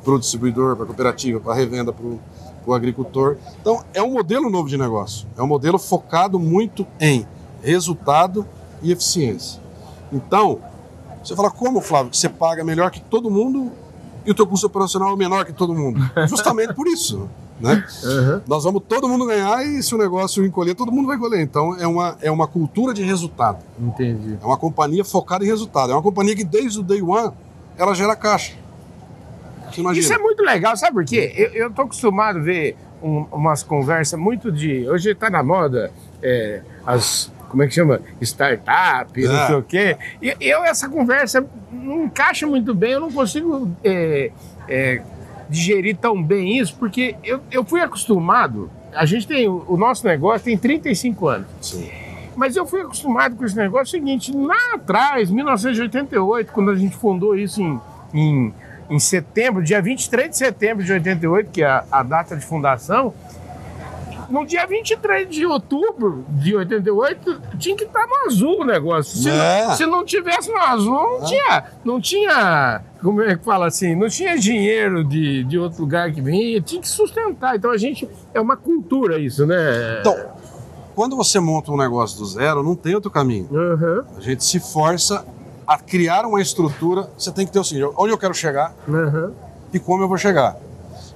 para 0.05 0.15
o 0.15 0.19
distribuidor, 0.19 0.75
para 0.75 0.85
a 0.85 0.87
cooperativa, 0.87 1.41
para 1.41 1.53
a 1.53 1.57
revenda, 1.57 1.93
para 1.93 2.05
o 2.67 2.75
agricultor. 2.75 3.37
Então, 3.61 3.85
é 3.95 4.03
um 4.03 4.13
modelo 4.13 4.51
novo 4.51 4.69
de 4.69 4.77
negócio. 4.77 5.27
É 5.37 5.43
um 5.43 5.47
modelo 5.47 5.79
focado 5.79 6.39
muito 6.39 6.87
em 7.01 7.27
resultado 7.63 8.47
e 8.83 8.93
eficiência. 8.93 9.61
Então, 10.13 10.61
você 11.23 11.35
fala, 11.35 11.51
como, 11.51 11.81
Flávio, 11.81 12.11
que 12.11 12.17
você 12.17 12.29
paga 12.29 12.65
melhor 12.65 12.91
que 12.91 13.01
todo 13.01 13.31
mundo 13.31 13.73
e 14.25 14.31
o 14.31 14.35
teu 14.35 14.47
custo 14.47 14.67
operacional 14.67 15.13
é 15.13 15.17
menor 15.17 15.45
que 15.45 15.53
todo 15.53 15.75
mundo? 15.75 16.01
Justamente 16.29 16.75
por 16.75 16.87
isso. 16.89 17.29
Né? 17.59 17.83
Uhum. 18.05 18.41
Nós 18.47 18.65
vamos 18.65 18.83
todo 18.87 19.09
mundo 19.09 19.25
ganhar 19.27 19.65
e 19.65 19.83
se 19.83 19.95
o 19.95 19.99
negócio 19.99 20.45
encolher, 20.45 20.75
todo 20.75 20.93
mundo 20.93 21.07
vai 21.07 21.17
colher. 21.17 21.41
Então 21.41 21.75
é 21.79 21.87
uma, 21.87 22.19
é 22.21 22.31
uma 22.31 22.47
cultura 22.47 22.93
de 22.93 23.03
resultado. 23.03 23.59
Entendi. 23.81 24.39
É 24.43 24.45
uma 24.45 24.59
companhia 24.59 25.05
focada 25.05 25.43
em 25.45 25.49
resultado. 25.49 25.91
É 25.91 25.95
uma 25.95 26.03
companhia 26.03 26.37
que 26.37 26.45
desde 26.45 26.79
o 26.81 26.83
day 26.83 27.01
one 27.01 27.33
ela 27.79 27.95
gera 27.95 28.15
caixa. 28.15 28.53
Isso 29.95 30.13
é 30.13 30.19
muito 30.19 30.43
legal, 30.43 30.77
sabe 30.77 30.95
por 30.95 31.05
quê? 31.05 31.33
Eu, 31.37 31.49
eu 31.65 31.71
tô 31.71 31.83
acostumado 31.83 32.39
a 32.39 32.43
ver 32.43 32.77
um- 33.03 33.27
umas 33.33 33.63
conversas 33.63 34.19
muito 34.19 34.51
de. 34.51 34.89
Hoje 34.89 35.15
tá 35.15 35.29
na 35.29 35.43
moda 35.43 35.91
é, 36.23 36.61
as. 36.87 37.31
Como 37.49 37.63
é 37.63 37.67
que 37.69 37.75
chama? 37.75 38.01
Startup, 38.21 39.23
não 39.23 39.37
É. 39.37 39.47
sei 39.47 39.57
o 39.57 39.63
quê. 39.63 39.97
E 40.21 40.35
eu, 40.41 40.65
essa 40.65 40.89
conversa 40.89 41.45
não 41.73 42.05
encaixa 42.05 42.47
muito 42.47 42.75
bem, 42.75 42.93
eu 42.93 43.01
não 43.01 43.11
consigo 43.13 43.71
é, 43.85 44.31
é, 44.69 45.03
digerir 45.49 45.97
tão 45.97 46.23
bem 46.23 46.59
isso, 46.59 46.77
porque 46.77 47.17
eu, 47.23 47.41
eu 47.51 47.65
fui 47.65 47.81
acostumado. 47.81 48.71
A 48.95 49.05
gente 49.05 49.27
tem. 49.27 49.49
O 49.49 49.77
nosso 49.77 50.07
negócio 50.07 50.45
tem 50.45 50.57
35 50.57 51.29
anos. 51.29 51.47
Sim. 51.61 51.89
Mas 52.37 52.55
eu 52.55 52.67
fui 52.67 52.83
acostumado 52.83 53.35
com 53.35 53.45
esse 53.45 53.57
negócio 53.57 53.87
seguinte, 53.99 54.31
lá 54.31 54.75
atrás, 54.75 55.31
1988, 55.31 56.53
quando 56.53 56.71
a 56.71 56.75
gente 56.75 56.95
fundou 56.95 57.35
isso 57.35 57.63
em, 57.63 57.81
em, 58.13 58.55
em 58.91 58.99
setembro, 58.99 59.63
dia 59.63 59.81
23 59.81 60.29
de 60.29 60.37
setembro 60.37 60.85
de 60.85 60.93
88, 60.93 61.51
que 61.51 61.63
é 61.63 61.67
a, 61.67 61.85
a 61.91 62.03
data 62.03 62.37
de 62.37 62.45
fundação, 62.45 63.15
no 64.29 64.45
dia 64.47 64.67
23 64.67 65.29
de 65.29 65.47
outubro 65.47 66.25
de 66.29 66.55
88, 66.57 67.41
tinha 67.59 67.77
que 67.77 67.85
estar 67.85 68.07
no 68.07 68.27
azul 68.27 68.61
o 68.61 68.65
negócio. 68.65 69.17
Se, 69.19 69.31
É. 69.31 69.67
não, 69.67 69.75
se 69.77 69.87
não 69.87 70.05
tivesse 70.05 70.51
no 70.51 70.59
azul, 70.59 71.19
não 71.21 71.25
tinha, 71.27 71.65
não 71.85 72.01
tinha, 72.01 72.81
como 73.03 73.23
é 73.23 73.37
que 73.37 73.45
fala 73.45 73.67
assim, 73.67 73.95
não 73.95 74.09
tinha 74.09 74.37
dinheiro 74.39 75.05
de, 75.05 75.45
de 75.45 75.59
outro 75.59 75.81
lugar 75.83 76.11
que 76.13 76.21
vinha, 76.21 76.61
tinha 76.61 76.81
que 76.81 76.89
sustentar. 76.89 77.57
Então 77.57 77.71
a 77.71 77.77
gente, 77.79 78.09
é 78.35 78.41
uma 78.41 78.57
cultura 78.57 79.19
isso, 79.19 79.47
né? 79.47 79.57
Então, 80.01 80.17
quando 80.95 81.15
você 81.17 81.39
monta 81.39 81.71
um 81.71 81.77
negócio 81.77 82.19
do 82.19 82.25
zero, 82.27 82.63
não 82.63 82.75
tem 82.75 82.95
outro 82.95 83.11
caminho. 83.11 83.49
Aham, 83.53 84.05
A 84.17 84.21
gente 84.21 84.45
se 84.45 84.59
força 84.59 85.25
a 85.67 85.79
criar 85.79 86.25
uma 86.25 86.41
estrutura. 86.41 87.11
Você 87.19 87.31
tem 87.33 87.45
que 87.47 87.53
ter 87.53 87.59
o 87.59 87.65
seguinte: 87.65 87.91
onde 87.97 88.13
eu 88.13 88.19
quero 88.19 88.33
chegar 88.33 88.75
aham. 88.89 89.33
e 89.73 89.79
como 89.79 90.03
eu 90.03 90.09
vou 90.09 90.17
chegar. 90.17 90.57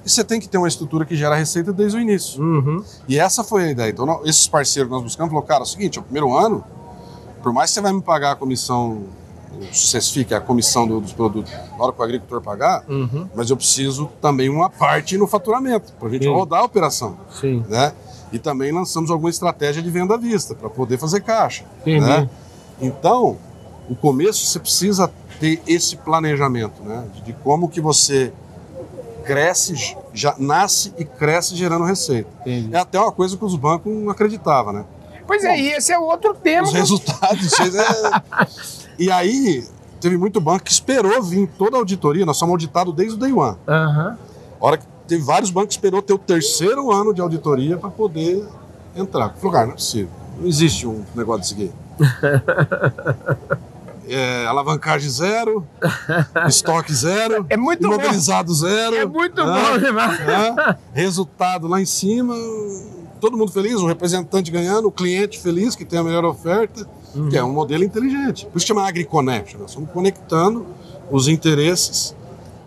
E 0.05 0.09
você 0.09 0.23
tem 0.23 0.39
que 0.39 0.47
ter 0.49 0.57
uma 0.57 0.67
estrutura 0.67 1.05
que 1.05 1.15
gera 1.15 1.35
receita 1.35 1.71
desde 1.71 1.97
o 1.97 2.01
início. 2.01 2.41
Uhum. 2.41 2.83
E 3.07 3.19
essa 3.19 3.43
foi 3.43 3.65
a 3.65 3.71
ideia. 3.71 3.89
Então, 3.91 4.21
esses 4.25 4.47
parceiros 4.47 4.89
que 4.89 4.93
nós 4.95 5.03
buscamos 5.03 5.29
falaram, 5.31 5.47
cara, 5.47 5.59
é 5.61 5.63
o 5.63 5.65
seguinte, 5.67 5.97
é 5.97 6.01
o 6.01 6.03
primeiro 6.03 6.35
ano, 6.35 6.63
por 7.43 7.53
mais 7.53 7.69
que 7.69 7.75
você 7.75 7.81
vai 7.81 7.93
me 7.93 8.01
pagar 8.01 8.31
a 8.31 8.35
comissão, 8.35 9.03
o 9.59 9.73
CESFI, 9.75 10.25
que 10.25 10.33
é 10.33 10.37
a 10.37 10.41
comissão 10.41 10.87
do- 10.87 10.99
dos 11.01 11.13
produtos, 11.13 11.51
na 11.51 11.83
hora 11.83 11.93
que 11.93 11.99
o 11.99 12.03
agricultor 12.03 12.41
pagar, 12.41 12.83
Uhum. 12.89 13.27
mas 13.35 13.49
eu 13.49 13.57
preciso 13.57 14.09
também 14.19 14.49
uma 14.49 14.69
parte 14.69 15.17
no 15.17 15.27
faturamento, 15.27 15.93
para 15.99 16.07
a 16.07 16.11
gente 16.11 16.23
Sim. 16.25 16.33
rodar 16.33 16.61
a 16.61 16.63
operação. 16.63 17.17
Sim. 17.39 17.63
Né? 17.69 17.93
E 18.31 18.39
também 18.39 18.71
lançamos 18.71 19.11
alguma 19.11 19.29
estratégia 19.29 19.83
de 19.83 19.89
venda 19.91 20.15
à 20.15 20.17
vista, 20.17 20.55
para 20.55 20.69
poder 20.69 20.97
fazer 20.97 21.21
caixa. 21.21 21.63
Entendi. 21.81 21.99
Né? 22.05 22.29
Então, 22.79 23.37
o 23.89 23.95
começo 23.95 24.45
você 24.45 24.57
precisa 24.59 25.11
ter 25.39 25.61
esse 25.67 25.95
planejamento, 25.97 26.81
né? 26.83 27.05
De, 27.13 27.21
de 27.21 27.33
como 27.33 27.67
que 27.67 27.81
você 27.81 28.31
cresce, 29.25 29.95
já 30.13 30.35
nasce 30.37 30.93
e 30.97 31.05
cresce 31.05 31.55
gerando 31.55 31.85
receita. 31.85 32.29
Entendi. 32.41 32.75
É 32.75 32.79
até 32.79 32.99
uma 32.99 33.11
coisa 33.11 33.37
que 33.37 33.45
os 33.45 33.55
bancos 33.55 33.91
não 33.93 34.09
acreditavam, 34.09 34.73
né? 34.73 34.85
Pois 35.27 35.43
é, 35.43 35.57
e 35.59 35.71
esse 35.71 35.91
é 35.93 35.99
outro 35.99 36.33
tema. 36.33 36.67
Os 36.67 36.73
resultados. 36.73 37.53
é- 37.59 38.47
E 38.99 39.09
aí, 39.09 39.65
teve 39.99 40.17
muito 40.17 40.39
banco 40.41 40.63
que 40.65 40.71
esperou 40.71 41.23
vir 41.23 41.47
toda 41.57 41.77
a 41.77 41.79
auditoria, 41.79 42.25
nós 42.25 42.37
somos 42.37 42.53
auditados 42.53 42.93
desde 42.93 43.15
o 43.15 43.17
day 43.17 43.31
one. 43.31 43.57
A 43.67 44.15
hora 44.59 44.77
que 44.77 44.85
teve 45.07 45.23
vários 45.23 45.49
bancos 45.49 45.69
que 45.69 45.73
esperou 45.79 46.01
ter 46.01 46.13
o 46.13 46.17
terceiro 46.19 46.91
ano 46.91 47.13
de 47.13 47.21
auditoria 47.21 47.77
para 47.77 47.89
poder 47.89 48.45
entrar. 48.95 49.33
Falou, 49.35 49.51
cara, 49.51 49.65
não 49.67 49.73
é 49.73 49.75
possível. 49.75 50.09
Não 50.39 50.47
existe 50.47 50.85
um 50.85 51.03
negócio 51.15 51.55
desse 51.55 51.71
aqui. 51.71 51.71
É, 54.13 54.45
alavancagem 54.45 55.09
zero, 55.09 55.65
estoque 56.47 56.93
zero, 56.93 57.45
É 57.49 57.55
muito 57.57 57.87
bom. 57.87 57.95
imobilizado 57.95 58.53
zero. 58.53 58.95
É 58.95 59.05
muito 59.05 59.43
né? 59.43 59.53
bom 59.61 59.77
demais. 59.77 60.19
né? 60.19 60.77
Resultado 60.93 61.67
lá 61.67 61.79
em 61.81 61.85
cima, 61.85 62.35
todo 63.19 63.37
mundo 63.37 63.51
feliz, 63.51 63.75
o 63.75 63.87
representante 63.87 64.51
ganhando, 64.51 64.87
o 64.87 64.91
cliente 64.91 65.39
feliz 65.39 65.75
que 65.75 65.85
tem 65.85 65.99
a 65.99 66.03
melhor 66.03 66.25
oferta, 66.25 66.87
que 67.29 67.37
é 67.37 67.43
um 67.43 67.51
modelo 67.53 67.83
inteligente. 67.83 68.45
Por 68.47 68.57
isso 68.57 68.67
chama 68.67 68.87
AgriConnect. 68.87 69.57
Nós 69.57 69.69
estamos 69.71 69.89
conectando 69.91 70.65
os 71.09 71.27
interesses 71.27 72.15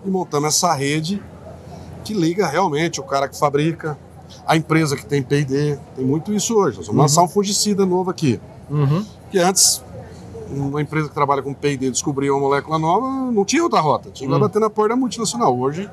e 0.05 0.11
montando 0.11 0.47
essa 0.47 0.73
rede 0.75 1.23
que 2.05 2.13
liga 2.15 2.47
realmente 2.47 3.01
o 3.01 3.05
cara 3.05 3.29
que 3.29 3.39
fabrica, 3.39 3.99
a 4.47 4.57
empresa 4.57 4.97
que 4.97 5.05
tem 5.07 5.23
P&D. 5.23 5.79
Tem 5.97 6.05
muito 6.05 6.33
isso 6.33 6.55
hoje. 6.57 6.77
Nós 6.79 6.87
vamos 6.87 7.03
lançar 7.03 7.23
um 7.23 7.29
fungicida 7.29 7.85
novo 7.87 8.11
aqui. 8.11 8.41
Uhum. 8.71 9.05
Que 9.31 9.39
antes, 9.39 9.83
uma 10.51 10.81
empresa 10.83 11.09
que 11.09 11.15
trabalha 11.15 11.43
com 11.43 11.53
P&D 11.55 11.91
descobria 11.91 12.33
uma 12.33 12.41
molécula 12.41 12.79
nova, 12.79 13.07
não 13.33 13.45
tinha 13.45 13.63
outra 13.63 13.81
rota. 13.81 14.11
Tinha 14.11 14.29
que 14.29 14.35
Hum. 14.35 14.39
bater 14.39 14.59
na 14.61 14.71
porta 14.71 14.91
da 14.91 14.97
multinacional. 14.97 15.59
Hoje, 15.59 15.89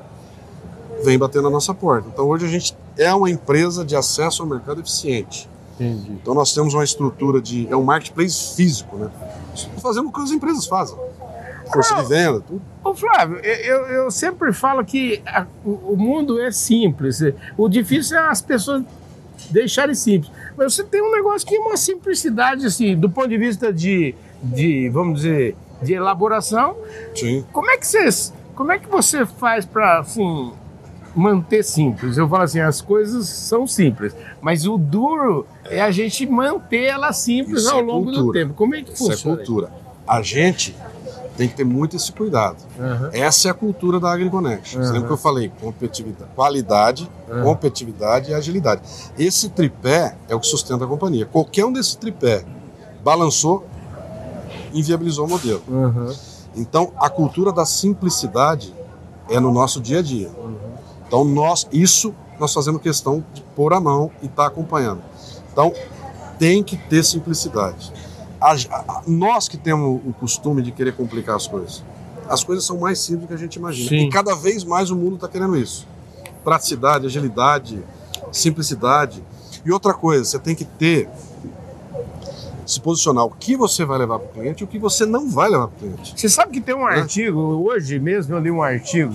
vem 1.04 1.18
bater 1.18 1.42
na 1.42 1.50
nossa 1.50 1.72
porta. 1.74 2.08
Então, 2.12 2.26
hoje 2.28 2.46
a 2.46 2.48
gente 2.48 2.76
é 2.96 3.12
uma 3.14 3.30
empresa 3.30 3.84
de 3.84 3.96
acesso 3.96 4.42
ao 4.42 4.48
mercado 4.48 4.80
eficiente. 4.80 5.48
Entendi. 5.74 6.12
Então, 6.12 6.34
nós 6.34 6.52
temos 6.54 6.74
uma 6.74 6.84
estrutura 6.84 7.40
de... 7.40 7.66
É 7.70 7.76
um 7.76 7.82
marketplace 7.82 8.54
físico, 8.54 8.96
né? 8.96 9.10
Fazendo 9.80 10.08
o 10.08 10.12
que 10.12 10.20
as 10.20 10.30
empresas 10.30 10.66
fazem. 10.66 10.96
Força 11.72 11.94
de 11.94 12.04
venda, 12.08 12.40
tudo. 12.40 12.60
Ô 12.84 12.94
Flávio, 12.94 13.38
eu, 13.38 13.86
eu 13.86 14.10
sempre 14.10 14.52
falo 14.52 14.84
que 14.84 15.22
a- 15.26 15.46
o, 15.64 15.92
o 15.94 15.96
mundo 15.96 16.38
é 16.40 16.50
simples. 16.52 17.20
O 17.56 17.68
difícil 17.68 18.18
é 18.18 18.28
as 18.28 18.42
pessoas 18.42 18.84
deixarem 19.50 19.94
simples. 19.94 20.30
Mas 20.56 20.74
você 20.74 20.84
tem 20.84 21.00
um 21.02 21.10
negócio 21.10 21.48
que 21.48 21.56
é 21.56 21.58
uma 21.58 21.76
simplicidade, 21.78 22.66
assim, 22.66 22.94
do 22.94 23.08
ponto 23.08 23.28
de 23.28 23.38
vista 23.38 23.72
de, 23.72 24.14
de 24.42 24.88
vamos 24.88 25.22
dizer, 25.22 25.56
de 25.82 25.92
elaboração. 25.94 26.76
Sim. 27.14 27.44
Como 27.52 27.70
é 27.70 27.76
que 27.78 27.86
você, 27.86 28.08
como 28.54 28.72
é 28.72 28.78
que 28.78 28.88
você 28.88 29.24
faz 29.26 29.64
para, 29.64 30.00
assim, 30.00 30.52
manter 31.14 31.62
simples? 31.62 32.16
Eu 32.16 32.28
falo 32.28 32.42
assim, 32.42 32.60
as 32.60 32.80
coisas 32.80 33.28
são 33.28 33.66
simples, 33.66 34.14
mas 34.40 34.66
o 34.66 34.76
duro 34.78 35.46
é 35.66 35.80
a 35.80 35.90
gente 35.90 36.26
manter 36.26 36.84
elas 36.84 37.16
simples 37.18 37.62
Isso 37.62 37.72
ao 37.72 37.80
é 37.80 37.82
longo 37.82 38.10
do 38.10 38.16
cultura. 38.18 38.40
tempo. 38.40 38.54
Como 38.54 38.74
é 38.74 38.82
que 38.82 38.92
Isso 38.92 39.04
é 39.10 39.14
funciona? 39.16 39.36
cultura. 39.36 39.70
A 40.06 40.20
gente 40.22 40.76
tem 41.36 41.48
que 41.48 41.54
ter 41.54 41.64
muito 41.64 41.96
esse 41.96 42.12
cuidado. 42.12 42.56
Aham. 42.78 43.10
Essa 43.12 43.48
é 43.48 43.50
a 43.50 43.54
cultura 43.54 43.98
da 43.98 44.12
AgriConnect. 44.12 44.72
Você 44.72 44.76
Uhum. 44.78 44.92
lembra 44.92 45.06
que 45.06 45.12
eu 45.14 45.16
falei? 45.16 45.50
Competitividade, 45.60 46.30
qualidade, 46.34 47.10
Uhum. 47.30 47.42
competitividade 47.42 48.30
e 48.30 48.34
agilidade. 48.34 48.82
Esse 49.18 49.48
tripé 49.48 50.14
é 50.28 50.34
o 50.34 50.40
que 50.40 50.46
sustenta 50.46 50.84
a 50.84 50.86
companhia. 50.88 51.24
Qualquer 51.24 51.64
um 51.64 51.72
desse 51.72 51.96
tripé 51.96 52.44
balançou, 53.02 53.66
inviabilizou 54.72 55.26
o 55.26 55.28
modelo. 55.28 55.62
Aham. 55.70 56.14
Então, 56.54 56.92
a 56.98 57.08
cultura 57.08 57.50
da 57.52 57.64
simplicidade 57.64 58.74
é 59.30 59.40
no 59.40 59.50
nosso 59.52 59.80
dia 59.80 60.00
a 60.00 60.02
dia. 60.02 60.30
Então, 61.06 61.24
nós, 61.24 61.66
isso 61.72 62.14
nós 62.38 62.52
fazemos 62.52 62.80
questão 62.82 63.24
de 63.32 63.42
pôr 63.56 63.72
a 63.72 63.80
mão 63.80 64.10
e 64.22 64.26
estar 64.26 64.46
acompanhando. 64.46 65.00
Então, 65.52 65.72
tem 66.38 66.62
que 66.62 66.76
ter 66.76 67.04
simplicidade. 67.04 67.92
A- 68.40 68.52
a- 68.70 69.02
nós 69.06 69.48
que 69.48 69.56
temos 69.56 70.00
o 70.04 70.12
costume 70.12 70.60
de 70.62 70.72
querer 70.72 70.96
complicar 70.96 71.36
as 71.36 71.46
coisas, 71.46 71.82
as 72.28 72.42
coisas 72.42 72.64
são 72.64 72.78
mais 72.78 72.98
simples 72.98 73.22
do 73.22 73.28
que 73.28 73.34
a 73.34 73.36
gente 73.36 73.56
imagina. 73.56 73.88
Sim. 73.88 74.06
E 74.06 74.10
cada 74.10 74.34
vez 74.34 74.64
mais 74.64 74.90
o 74.90 74.96
mundo 74.96 75.14
está 75.14 75.28
querendo 75.28 75.56
isso. 75.56 75.86
Praticidade, 76.42 77.06
agilidade, 77.06 77.82
simplicidade. 78.32 79.22
E 79.64 79.70
outra 79.70 79.94
coisa, 79.94 80.24
você 80.24 80.38
tem 80.38 80.54
que 80.54 80.64
ter 80.64 81.08
se 82.66 82.80
posicionar 82.80 83.24
o 83.24 83.30
que 83.30 83.56
você 83.56 83.84
vai 83.84 83.98
levar 83.98 84.18
para 84.18 84.28
o 84.28 84.32
cliente 84.32 84.62
e 84.62 84.64
o 84.64 84.66
que 84.68 84.78
você 84.78 85.04
não 85.06 85.28
vai 85.28 85.48
levar 85.50 85.68
para 85.68 85.76
o 85.76 85.78
cliente. 85.78 86.14
Você 86.16 86.28
sabe 86.28 86.52
que 86.52 86.60
tem 86.60 86.74
um 86.74 86.86
artigo, 86.86 87.38
hoje 87.40 87.98
mesmo 87.98 88.34
eu 88.34 88.40
li 88.40 88.50
um 88.50 88.62
artigo 88.62 89.14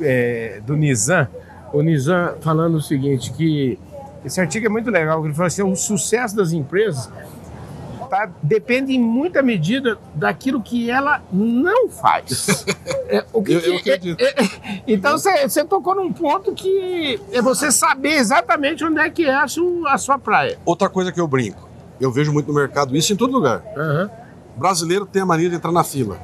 é, 0.00 0.60
do 0.66 0.76
Nizam, 0.76 1.26
o 1.72 1.80
Nizam 1.82 2.34
falando 2.40 2.74
o 2.76 2.80
seguinte, 2.82 3.32
que 3.32 3.78
esse 4.24 4.40
artigo 4.40 4.66
é 4.66 4.68
muito 4.68 4.90
legal, 4.90 5.24
ele 5.24 5.34
fala 5.34 5.46
assim, 5.48 5.62
o 5.62 5.74
sucesso 5.74 6.36
das 6.36 6.52
empresas 6.52 7.10
tá, 8.10 8.30
depende 8.42 8.92
em 8.94 9.00
muita 9.00 9.42
medida 9.42 9.98
daquilo 10.14 10.60
que 10.62 10.90
ela 10.90 11.22
não 11.32 11.88
faz. 11.88 12.64
É, 13.12 13.22
o 13.30 13.42
que 13.42 13.52
Eu- 13.52 13.60
eu 13.60 13.82
que- 13.82 13.90
acredito. 13.92 14.18
é- 14.22 14.42
é- 14.42 14.82
então 14.86 15.18
você, 15.18 15.46
você 15.46 15.62
tocou 15.66 15.94
num 15.94 16.10
ponto 16.10 16.54
que 16.54 17.20
é 17.30 17.42
você 17.42 17.70
saber 17.70 18.12
exatamente 18.14 18.82
onde 18.82 18.98
é 19.00 19.10
que 19.10 19.26
é 19.26 19.34
a 19.34 19.46
sua, 19.46 19.92
a 19.92 19.98
sua 19.98 20.18
praia. 20.18 20.58
Outra 20.64 20.88
coisa 20.88 21.12
que 21.12 21.20
eu 21.20 21.28
brinco, 21.28 21.68
eu 22.04 22.10
vejo 22.12 22.32
muito 22.32 22.46
no 22.48 22.54
mercado, 22.54 22.96
isso 22.96 23.12
em 23.12 23.16
todo 23.16 23.32
lugar. 23.32 23.62
Aham. 23.76 24.10
O 24.56 24.60
brasileiro 24.60 25.06
tem 25.06 25.22
a 25.22 25.26
mania 25.26 25.48
de 25.48 25.56
entrar 25.56 25.72
na 25.72 25.82
fila. 25.84 26.18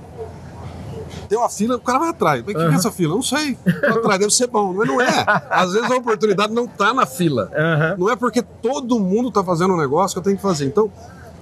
Tem 1.29 1.37
uma 1.39 1.49
fila, 1.49 1.77
o 1.77 1.81
cara 1.81 1.99
vai 1.99 2.09
atrás. 2.09 2.43
Mas 2.45 2.55
o 2.55 2.59
que 2.59 2.65
que 2.67 2.73
é 2.73 2.77
essa 2.77 2.91
fila? 2.91 3.15
Não 3.15 3.23
sei. 3.23 3.57
Vai 3.65 3.91
atrás, 3.91 4.19
deve 4.19 4.33
ser 4.33 4.47
bom. 4.47 4.73
Mas 4.73 4.89
não 4.89 5.01
é. 5.01 5.25
Às 5.51 5.73
vezes 5.73 5.91
a 5.91 5.97
oportunidade 5.97 6.53
não 6.55 6.65
está 6.65 6.95
na 6.95 7.05
fila. 7.07 7.51
Aham. 7.55 7.97
Não 7.99 8.11
é 8.11 8.17
porque 8.17 8.41
todo 8.43 8.99
mundo 8.99 9.29
está 9.29 9.45
fazendo 9.45 9.75
um 9.75 9.77
negócio 9.77 10.15
que 10.15 10.19
eu 10.21 10.23
tenho 10.23 10.37
que 10.37 10.43
fazer. 10.43 10.67
Então, 10.67 10.91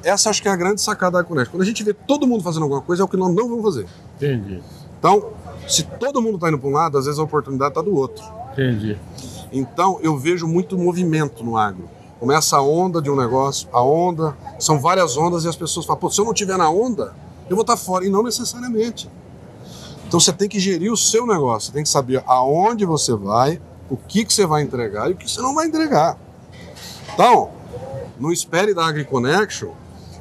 essa 0.02 0.28
acho 0.30 0.42
que 0.42 0.48
é 0.48 0.50
a 0.52 0.56
grande 0.56 0.80
sacada 0.80 1.18
da 1.18 1.24
Connect. 1.24 1.50
Quando 1.50 1.62
a 1.62 1.66
gente 1.66 1.82
vê 1.84 1.92
todo 1.94 2.26
mundo 2.26 2.42
fazendo 2.42 2.64
alguma 2.64 2.80
coisa, 2.80 3.02
é 3.02 3.04
o 3.04 3.08
que 3.08 3.16
nós 3.16 3.32
não 3.34 3.48
vamos 3.48 3.62
fazer. 3.64 3.86
Entendi, 4.16 4.60
Então, 4.98 5.30
se 5.68 5.82
todo 5.84 6.20
mundo 6.22 6.34
está 6.36 6.48
indo 6.48 6.58
para 6.58 6.68
um 6.68 6.72
lado, 6.72 6.98
às 6.98 7.04
vezes 7.04 7.18
a 7.20 7.22
oportunidade 7.22 7.70
está 7.70 7.82
do 7.82 7.94
outro. 7.94 8.24
entendi. 8.52 8.96
Então, 9.52 9.98
eu 10.02 10.16
vejo 10.16 10.46
muito 10.48 10.76
movimento 10.76 11.44
no 11.44 11.56
agro. 11.56 11.88
Começa 12.18 12.56
a 12.56 12.62
onda 12.62 13.02
de 13.02 13.10
um 13.10 13.16
negócio, 13.16 13.68
a 13.72 13.82
onda, 13.82 14.36
são 14.58 14.80
várias 14.80 15.16
ondas 15.16 15.44
e 15.44 15.48
as 15.48 15.56
pessoas 15.56 15.84
falam, 15.84 16.00
pô, 16.00 16.10
se 16.10 16.18
eu 16.20 16.24
não 16.24 16.32
estiver 16.32 16.56
na 16.56 16.70
onda, 16.70 17.14
eu 17.48 17.54
vou 17.56 17.60
estar 17.62 17.76
fora. 17.76 18.06
E 18.06 18.08
não 18.08 18.22
necessariamente. 18.22 19.10
Então, 20.06 20.18
você 20.18 20.32
tem 20.32 20.48
que 20.48 20.58
gerir 20.58 20.90
o 20.92 20.96
seu 20.96 21.26
negócio, 21.26 21.66
você 21.68 21.72
tem 21.72 21.82
que 21.82 21.88
saber 21.88 22.22
aonde 22.26 22.84
você 22.86 23.12
vai, 23.14 23.60
o 23.90 23.96
que, 23.96 24.24
que 24.24 24.32
você 24.32 24.46
vai 24.46 24.62
entregar 24.62 25.10
e 25.10 25.12
o 25.12 25.16
que 25.16 25.30
você 25.30 25.40
não 25.42 25.54
vai 25.54 25.66
entregar. 25.66 26.16
Então, 27.12 27.50
não 28.18 28.32
espere 28.32 28.72
da 28.72 28.86
AgriConnection 28.86 29.70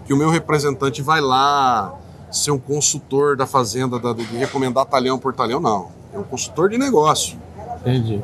que 0.06 0.14
o 0.14 0.18
meu 0.18 0.30
representante 0.30 1.02
vai 1.02 1.22
lá 1.22 1.94
ser 2.32 2.52
um 2.52 2.60
consultor 2.60 3.38
da 3.38 3.48
fazenda, 3.48 3.98
da- 4.00 4.12
de 4.14 4.24
recomendar 4.24 4.86
talhão 4.86 5.18
por 5.18 5.34
talhão, 5.34 5.60
não. 5.60 5.88
É 6.14 6.20
um 6.20 6.24
consultor 6.24 6.70
de 6.70 6.78
negócio. 6.78 7.40
Entendi. 7.86 8.22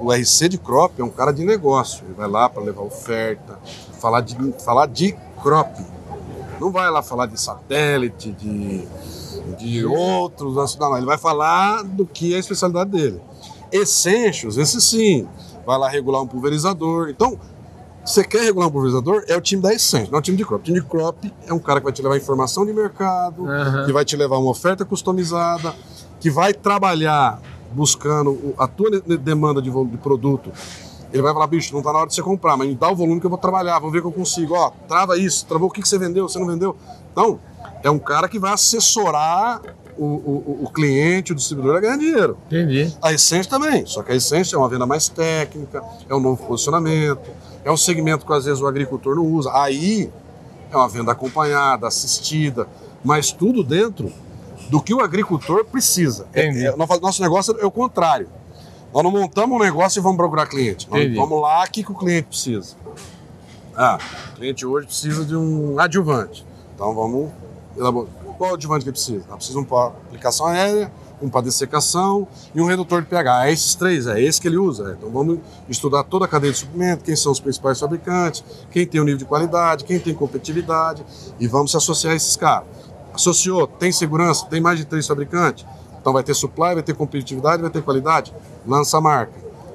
O 0.00 0.10
RC 0.10 0.48
de 0.48 0.58
crop 0.58 0.98
é 0.98 1.04
um 1.04 1.10
cara 1.10 1.32
de 1.32 1.44
negócio. 1.44 2.04
Ele 2.06 2.14
vai 2.14 2.28
lá 2.28 2.48
para 2.48 2.62
levar 2.62 2.82
oferta, 2.82 3.58
falar 4.00 4.22
de, 4.22 4.34
falar 4.64 4.86
de 4.86 5.14
crop. 5.42 5.68
Não 6.58 6.70
vai 6.70 6.90
lá 6.90 7.02
falar 7.02 7.26
de 7.26 7.38
satélite, 7.38 8.32
de, 8.32 8.86
de 9.58 9.84
outros. 9.84 10.56
assuntos. 10.56 10.78
Não, 10.78 10.96
ele 10.96 11.04
vai 11.06 11.18
falar 11.18 11.82
do 11.82 12.06
que 12.06 12.32
é 12.32 12.36
a 12.36 12.40
especialidade 12.40 12.90
dele. 12.90 13.20
Essentials, 13.70 14.56
esse 14.56 14.80
sim. 14.80 15.28
Vai 15.66 15.78
lá 15.78 15.88
regular 15.88 16.22
um 16.22 16.26
pulverizador. 16.26 17.08
Então, 17.10 17.38
você 18.04 18.24
quer 18.24 18.42
regular 18.42 18.68
um 18.68 18.72
pulverizador? 18.72 19.24
É 19.28 19.36
o 19.36 19.40
time 19.40 19.60
da 19.60 19.74
Essentials, 19.74 20.10
não 20.10 20.18
é 20.18 20.20
o 20.20 20.22
time 20.22 20.36
de 20.36 20.44
crop. 20.44 20.60
O 20.60 20.64
time 20.64 20.80
de 20.80 20.86
crop 20.86 21.32
é 21.46 21.52
um 21.52 21.58
cara 21.58 21.80
que 21.80 21.84
vai 21.84 21.92
te 21.92 22.02
levar 22.02 22.16
informação 22.16 22.64
de 22.64 22.72
mercado, 22.72 23.46
Aham. 23.46 23.84
que 23.84 23.92
vai 23.92 24.04
te 24.04 24.16
levar 24.16 24.38
uma 24.38 24.50
oferta 24.50 24.84
customizada, 24.84 25.74
que 26.20 26.30
vai 26.30 26.52
trabalhar 26.54 27.40
buscando 27.72 28.54
a 28.58 28.66
tua 28.66 29.00
demanda 29.00 29.60
de, 29.60 29.70
volume 29.70 29.92
de 29.92 29.98
produto. 29.98 30.52
Ele 31.12 31.22
vai 31.22 31.32
falar, 31.32 31.46
bicho, 31.46 31.74
não 31.74 31.82
tá 31.82 31.92
na 31.92 31.98
hora 31.98 32.08
de 32.08 32.14
você 32.14 32.22
comprar, 32.22 32.56
mas 32.56 32.68
me 32.68 32.74
dá 32.74 32.90
o 32.90 32.96
volume 32.96 33.20
que 33.20 33.26
eu 33.26 33.30
vou 33.30 33.38
trabalhar, 33.38 33.78
vamos 33.78 33.92
ver 33.92 33.98
o 33.98 34.02
que 34.02 34.08
eu 34.08 34.12
consigo. 34.12 34.54
Ó, 34.54 34.70
trava 34.88 35.18
isso, 35.18 35.44
travou 35.46 35.68
o 35.68 35.70
que, 35.70 35.82
que 35.82 35.88
você 35.88 35.98
vendeu, 35.98 36.28
você 36.28 36.38
não 36.38 36.46
vendeu. 36.46 36.74
Então, 37.12 37.38
é 37.82 37.90
um 37.90 37.98
cara 37.98 38.28
que 38.28 38.38
vai 38.38 38.52
assessorar 38.52 39.60
o, 39.96 40.04
o, 40.04 40.58
o 40.64 40.70
cliente, 40.72 41.32
o 41.32 41.34
distribuidor, 41.34 41.76
a 41.76 41.80
ganhar 41.80 41.98
dinheiro. 41.98 42.38
Entendi. 42.46 42.90
A 43.02 43.12
Essência 43.12 43.50
também, 43.50 43.84
só 43.84 44.02
que 44.02 44.12
a 44.12 44.14
Essência 44.14 44.56
é 44.56 44.58
uma 44.58 44.68
venda 44.68 44.86
mais 44.86 45.08
técnica, 45.08 45.82
é 46.08 46.14
um 46.14 46.20
novo 46.20 46.46
posicionamento, 46.46 47.30
é 47.64 47.70
um 47.70 47.76
segmento 47.76 48.24
que 48.24 48.32
às 48.32 48.44
vezes 48.46 48.62
o 48.62 48.66
agricultor 48.66 49.14
não 49.14 49.26
usa. 49.26 49.50
Aí 49.52 50.10
é 50.70 50.76
uma 50.76 50.88
venda 50.88 51.12
acompanhada, 51.12 51.86
assistida, 51.86 52.66
mas 53.04 53.32
tudo 53.32 53.62
dentro 53.62 54.10
do 54.72 54.80
que 54.80 54.94
o 54.94 55.02
agricultor 55.02 55.66
precisa. 55.66 56.26
É, 56.32 56.46
é, 56.46 56.74
nosso 56.74 57.20
negócio 57.20 57.54
é 57.60 57.66
o 57.66 57.70
contrário. 57.70 58.26
Nós 58.90 59.04
não 59.04 59.10
montamos 59.10 59.54
um 59.54 59.62
negócio 59.62 60.00
e 60.00 60.02
vamos 60.02 60.16
procurar 60.16 60.46
cliente. 60.46 60.88
Nós 60.90 61.14
vamos 61.14 61.42
lá, 61.42 61.62
o 61.62 61.70
que, 61.70 61.84
que 61.84 61.92
o 61.92 61.94
cliente 61.94 62.28
precisa? 62.28 62.74
Ah, 63.76 63.98
o 64.32 64.36
cliente 64.36 64.64
hoje 64.64 64.86
precisa 64.86 65.26
de 65.26 65.36
um 65.36 65.78
adjuvante. 65.78 66.46
Então 66.74 66.94
vamos 66.94 67.30
elaborar. 67.76 68.10
Qual 68.38 68.54
adjuvante 68.54 68.84
que 68.84 68.88
ele 68.88 68.94
precisa? 68.94 69.24
Ela 69.28 69.36
precisa 69.36 69.58
um 69.58 69.64
para 69.64 69.88
aplicação 69.88 70.46
aérea, 70.46 70.90
um 71.20 71.28
para 71.28 71.42
dessecação 71.42 72.26
e 72.54 72.60
um 72.60 72.64
redutor 72.64 73.02
de 73.02 73.08
pH. 73.08 73.48
É 73.48 73.52
esses 73.52 73.74
três, 73.74 74.06
é 74.06 74.22
esse 74.22 74.40
que 74.40 74.48
ele 74.48 74.56
usa. 74.56 74.96
Então 74.98 75.10
vamos 75.10 75.38
estudar 75.68 76.02
toda 76.04 76.24
a 76.24 76.28
cadeia 76.28 76.50
de 76.50 76.58
suprimento, 76.58 77.04
quem 77.04 77.14
são 77.14 77.30
os 77.30 77.40
principais 77.40 77.78
fabricantes, 77.78 78.42
quem 78.70 78.86
tem 78.86 79.00
o 79.02 79.04
nível 79.04 79.18
de 79.18 79.26
qualidade, 79.26 79.84
quem 79.84 80.00
tem 80.00 80.14
competitividade 80.14 81.04
e 81.38 81.46
vamos 81.46 81.72
se 81.72 81.76
associar 81.76 82.14
a 82.14 82.16
esses 82.16 82.36
caras. 82.36 82.66
Associou, 83.14 83.66
tem 83.66 83.92
segurança, 83.92 84.46
tem 84.46 84.60
mais 84.60 84.78
de 84.78 84.84
três 84.84 85.06
fabricantes, 85.06 85.66
então 86.00 86.12
vai 86.12 86.22
ter 86.22 86.34
supply, 86.34 86.74
vai 86.74 86.82
ter 86.82 86.94
competitividade, 86.94 87.62
vai 87.62 87.70
ter 87.70 87.82
qualidade, 87.82 88.34
lança 88.66 88.98
a 88.98 89.00
marca. 89.00 89.32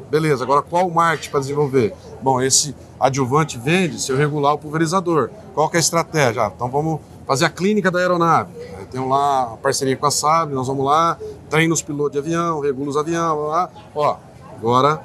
Beleza, 0.09 0.43
agora 0.43 0.61
qual 0.61 0.89
marketing 0.89 1.31
para 1.31 1.39
desenvolver? 1.41 1.93
Bom, 2.21 2.41
esse 2.41 2.75
adjuvante 2.99 3.57
vende 3.57 3.99
se 4.01 4.11
eu 4.11 4.17
regular 4.17 4.53
o 4.53 4.57
pulverizador. 4.57 5.29
Qual 5.53 5.69
que 5.69 5.75
é 5.75 5.79
a 5.79 5.81
estratégia? 5.81 6.43
Ah, 6.43 6.51
então 6.53 6.69
vamos 6.69 6.99
fazer 7.25 7.45
a 7.45 7.49
clínica 7.49 7.91
da 7.91 7.99
aeronave. 7.99 8.51
Tem 8.89 9.05
lá 9.05 9.53
a 9.53 9.57
parceria 9.57 9.97
com 9.97 10.05
a 10.05 10.11
SAB, 10.11 10.53
nós 10.53 10.67
vamos 10.67 10.85
lá, 10.85 11.17
treina 11.49 11.73
os 11.73 11.81
pilotos 11.81 12.13
de 12.13 12.19
avião, 12.19 12.61
regula 12.61 12.89
os 12.89 12.97
aviões, 12.97 13.37
lá. 13.37 13.69
Ó, 13.93 14.15
agora 14.57 15.01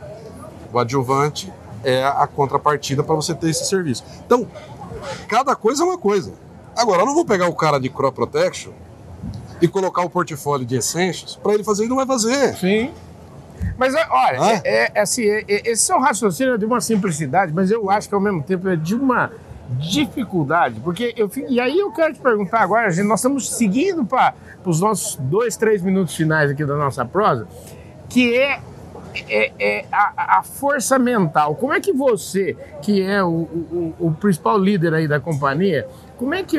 o 0.72 0.78
adjuvante 0.78 1.52
é 1.82 2.04
a 2.04 2.26
contrapartida 2.28 3.02
para 3.02 3.14
você 3.14 3.34
ter 3.34 3.50
esse 3.50 3.66
serviço. 3.66 4.04
Então, 4.24 4.46
cada 5.28 5.56
coisa 5.56 5.82
é 5.82 5.86
uma 5.86 5.98
coisa. 5.98 6.32
Agora, 6.76 7.02
eu 7.02 7.06
não 7.06 7.14
vou 7.14 7.24
pegar 7.24 7.48
o 7.48 7.54
cara 7.54 7.78
de 7.78 7.88
crop 7.88 8.14
protection 8.14 8.72
e 9.60 9.68
colocar 9.68 10.02
o 10.02 10.10
portfólio 10.10 10.66
de 10.66 10.76
essências 10.76 11.36
para 11.36 11.54
ele 11.54 11.64
fazer, 11.64 11.82
ele 11.82 11.90
não 11.90 11.96
vai 11.96 12.06
fazer. 12.06 12.56
Sim. 12.56 12.90
Mas 13.78 13.94
olha, 13.94 14.60
é, 14.64 14.92
é, 14.94 15.00
assim, 15.00 15.24
é, 15.24 15.44
é, 15.48 15.70
esse 15.70 15.90
é 15.92 15.96
um 15.96 16.00
raciocínio 16.00 16.58
de 16.58 16.64
uma 16.64 16.80
simplicidade, 16.80 17.52
mas 17.54 17.70
eu 17.70 17.90
acho 17.90 18.08
que 18.08 18.14
ao 18.14 18.20
mesmo 18.20 18.42
tempo 18.42 18.68
é 18.68 18.76
de 18.76 18.94
uma 18.94 19.30
dificuldade, 19.78 20.80
porque 20.80 21.14
eu 21.16 21.30
e 21.48 21.58
aí 21.58 21.78
eu 21.78 21.90
quero 21.92 22.12
te 22.12 22.20
perguntar 22.20 22.60
agora, 22.60 22.90
gente, 22.90 23.06
nós 23.06 23.20
estamos 23.20 23.50
seguindo 23.50 24.04
para 24.04 24.34
os 24.64 24.80
nossos 24.80 25.16
dois, 25.16 25.56
três 25.56 25.80
minutos 25.80 26.14
finais 26.14 26.50
aqui 26.50 26.64
da 26.64 26.76
nossa 26.76 27.04
prosa, 27.04 27.46
que 28.08 28.36
é, 28.36 28.60
é, 29.28 29.52
é 29.58 29.84
a, 29.92 30.38
a, 30.38 30.42
força 30.42 30.98
mental. 30.98 31.54
Como 31.54 31.72
é 31.72 31.80
que 31.80 31.92
você, 31.92 32.56
que 32.80 33.02
é 33.02 33.22
o, 33.22 33.28
o, 33.28 33.94
o 33.98 34.12
principal 34.12 34.58
líder 34.58 34.94
aí 34.94 35.08
da 35.08 35.20
companhia, 35.20 35.86
como 36.16 36.34
é 36.34 36.42
que 36.42 36.58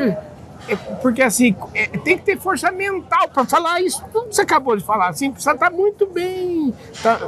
é, 0.68 0.76
porque 1.02 1.22
assim, 1.22 1.54
é, 1.74 1.86
tem 1.86 2.16
que 2.16 2.24
ter 2.24 2.38
força 2.38 2.70
mental 2.70 3.28
para 3.28 3.44
falar 3.44 3.82
isso. 3.82 4.02
Tudo 4.12 4.28
que 4.28 4.34
você 4.34 4.42
acabou 4.42 4.76
de 4.76 4.84
falar, 4.84 5.08
assim, 5.08 5.30
precisa 5.30 5.52
estar 5.52 5.70
tá 5.70 5.76
muito 5.76 6.06
bem. 6.06 6.72
Tá, 7.02 7.18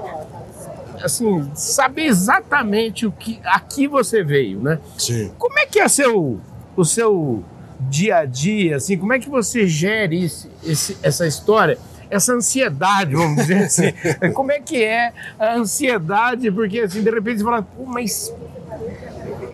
assim, 1.02 1.50
saber 1.54 2.04
exatamente 2.04 3.06
o 3.06 3.12
que 3.12 3.38
aqui 3.44 3.86
você 3.86 4.22
veio, 4.22 4.60
né? 4.60 4.78
Sim. 4.96 5.30
Como 5.38 5.58
é 5.58 5.66
que 5.66 5.78
é 5.78 5.88
seu, 5.88 6.40
o 6.74 6.84
seu 6.84 7.44
dia 7.80 8.18
a 8.18 8.24
dia, 8.24 8.76
assim, 8.76 8.96
como 8.96 9.12
é 9.12 9.18
que 9.18 9.28
você 9.28 9.66
gere 9.66 10.24
esse, 10.24 10.50
esse, 10.64 10.96
essa 11.02 11.26
história? 11.26 11.78
Essa 12.10 12.32
ansiedade, 12.32 13.14
vamos 13.14 13.36
dizer 13.36 13.64
assim. 13.64 13.92
como 14.34 14.52
é 14.52 14.60
que 14.60 14.82
é 14.82 15.12
a 15.38 15.54
ansiedade? 15.54 16.50
Porque, 16.50 16.80
assim, 16.80 17.02
de 17.02 17.10
repente 17.10 17.38
você 17.38 17.44
fala, 17.44 17.62
Pô, 17.62 17.84
mas 17.84 18.32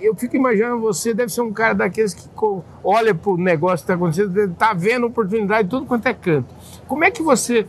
eu 0.01 0.15
fico 0.15 0.37
imaginando 0.37 0.81
você 0.81 1.15
deve 1.15 1.33
ser 1.33 1.41
um 1.41 1.53
cara 1.53 1.75
daqueles 1.75 2.13
que 2.13 2.29
olha 2.83 3.15
para 3.15 3.31
o 3.31 3.37
negócio 3.37 3.79
que 3.79 3.83
está 3.85 3.95
acontecendo, 3.95 4.37
está 4.51 4.73
vendo 4.73 5.07
oportunidade 5.07 5.69
tudo 5.69 5.87
quanto 5.87 6.07
é 6.07 6.15
canto. 6.15 6.53
Como 6.89 7.05
é 7.05 7.11
que 7.11 7.23
você 7.23 7.67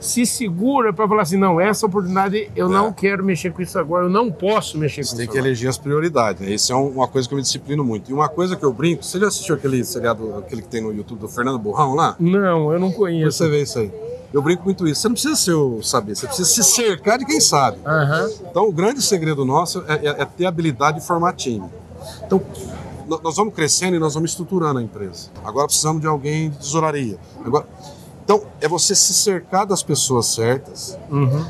se 0.00 0.26
segura 0.26 0.92
para 0.92 1.08
falar 1.08 1.22
assim, 1.22 1.36
não, 1.36 1.60
essa 1.60 1.86
oportunidade 1.86 2.50
eu 2.54 2.66
é. 2.66 2.70
não 2.70 2.92
quero 2.92 3.24
mexer 3.24 3.52
com 3.52 3.62
isso 3.62 3.78
agora, 3.78 4.06
eu 4.06 4.10
não 4.10 4.30
posso 4.30 4.76
mexer 4.76 5.02
você 5.02 5.10
com 5.10 5.14
isso. 5.14 5.16
Você 5.16 5.22
tem 5.24 5.28
que 5.28 5.38
eleger 5.38 5.68
as 5.68 5.78
prioridades, 5.78 6.42
né? 6.42 6.52
Isso 6.52 6.72
é 6.72 6.76
uma 6.76 7.08
coisa 7.08 7.26
que 7.26 7.34
eu 7.34 7.36
me 7.36 7.42
disciplino 7.42 7.84
muito. 7.84 8.10
E 8.10 8.14
uma 8.14 8.28
coisa 8.28 8.56
que 8.56 8.64
eu 8.64 8.72
brinco, 8.72 9.02
você 9.02 9.18
já 9.18 9.28
assistiu 9.28 9.54
aquele 9.54 9.82
seriado, 9.84 10.36
aquele 10.38 10.62
que 10.62 10.68
tem 10.68 10.82
no 10.82 10.92
YouTube 10.92 11.20
do 11.20 11.28
Fernando 11.28 11.58
Burrão 11.58 11.94
lá? 11.94 12.16
Não, 12.18 12.72
eu 12.72 12.78
não 12.78 12.92
conheço. 12.92 13.32
Você 13.32 13.48
vê 13.48 13.62
isso 13.62 13.78
aí. 13.78 13.90
Eu 14.34 14.42
brinco 14.42 14.64
muito 14.64 14.84
isso. 14.88 15.00
Você 15.00 15.08
não 15.08 15.14
precisa 15.14 15.36
ser 15.36 15.52
o 15.52 15.80
saber, 15.80 16.16
você 16.16 16.26
precisa 16.26 16.48
se 16.48 16.64
cercar 16.64 17.18
de 17.18 17.24
quem 17.24 17.40
sabe. 17.40 17.78
Uhum. 17.78 18.48
Então, 18.50 18.68
o 18.68 18.72
grande 18.72 19.00
segredo 19.00 19.44
nosso 19.44 19.84
é, 19.86 19.94
é, 19.94 20.22
é 20.22 20.24
ter 20.24 20.44
habilidade 20.44 20.98
de 20.98 21.06
formar 21.06 21.34
time. 21.34 21.70
Então, 22.26 22.42
nós 23.06 23.36
vamos 23.36 23.54
crescendo 23.54 23.94
e 23.94 23.98
nós 24.00 24.12
vamos 24.14 24.30
estruturando 24.30 24.80
a 24.80 24.82
empresa. 24.82 25.28
Agora 25.44 25.68
precisamos 25.68 26.00
de 26.00 26.08
alguém 26.08 26.50
de 26.50 26.58
tesouraria. 26.58 27.16
Agora, 27.44 27.64
então, 28.24 28.42
é 28.60 28.66
você 28.66 28.96
se 28.96 29.14
cercar 29.14 29.66
das 29.66 29.84
pessoas 29.84 30.26
certas, 30.26 30.98
uhum. 31.08 31.46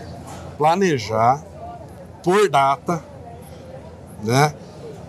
planejar, 0.59 1.43
por 2.23 2.51
data, 2.51 3.03
né? 4.23 4.55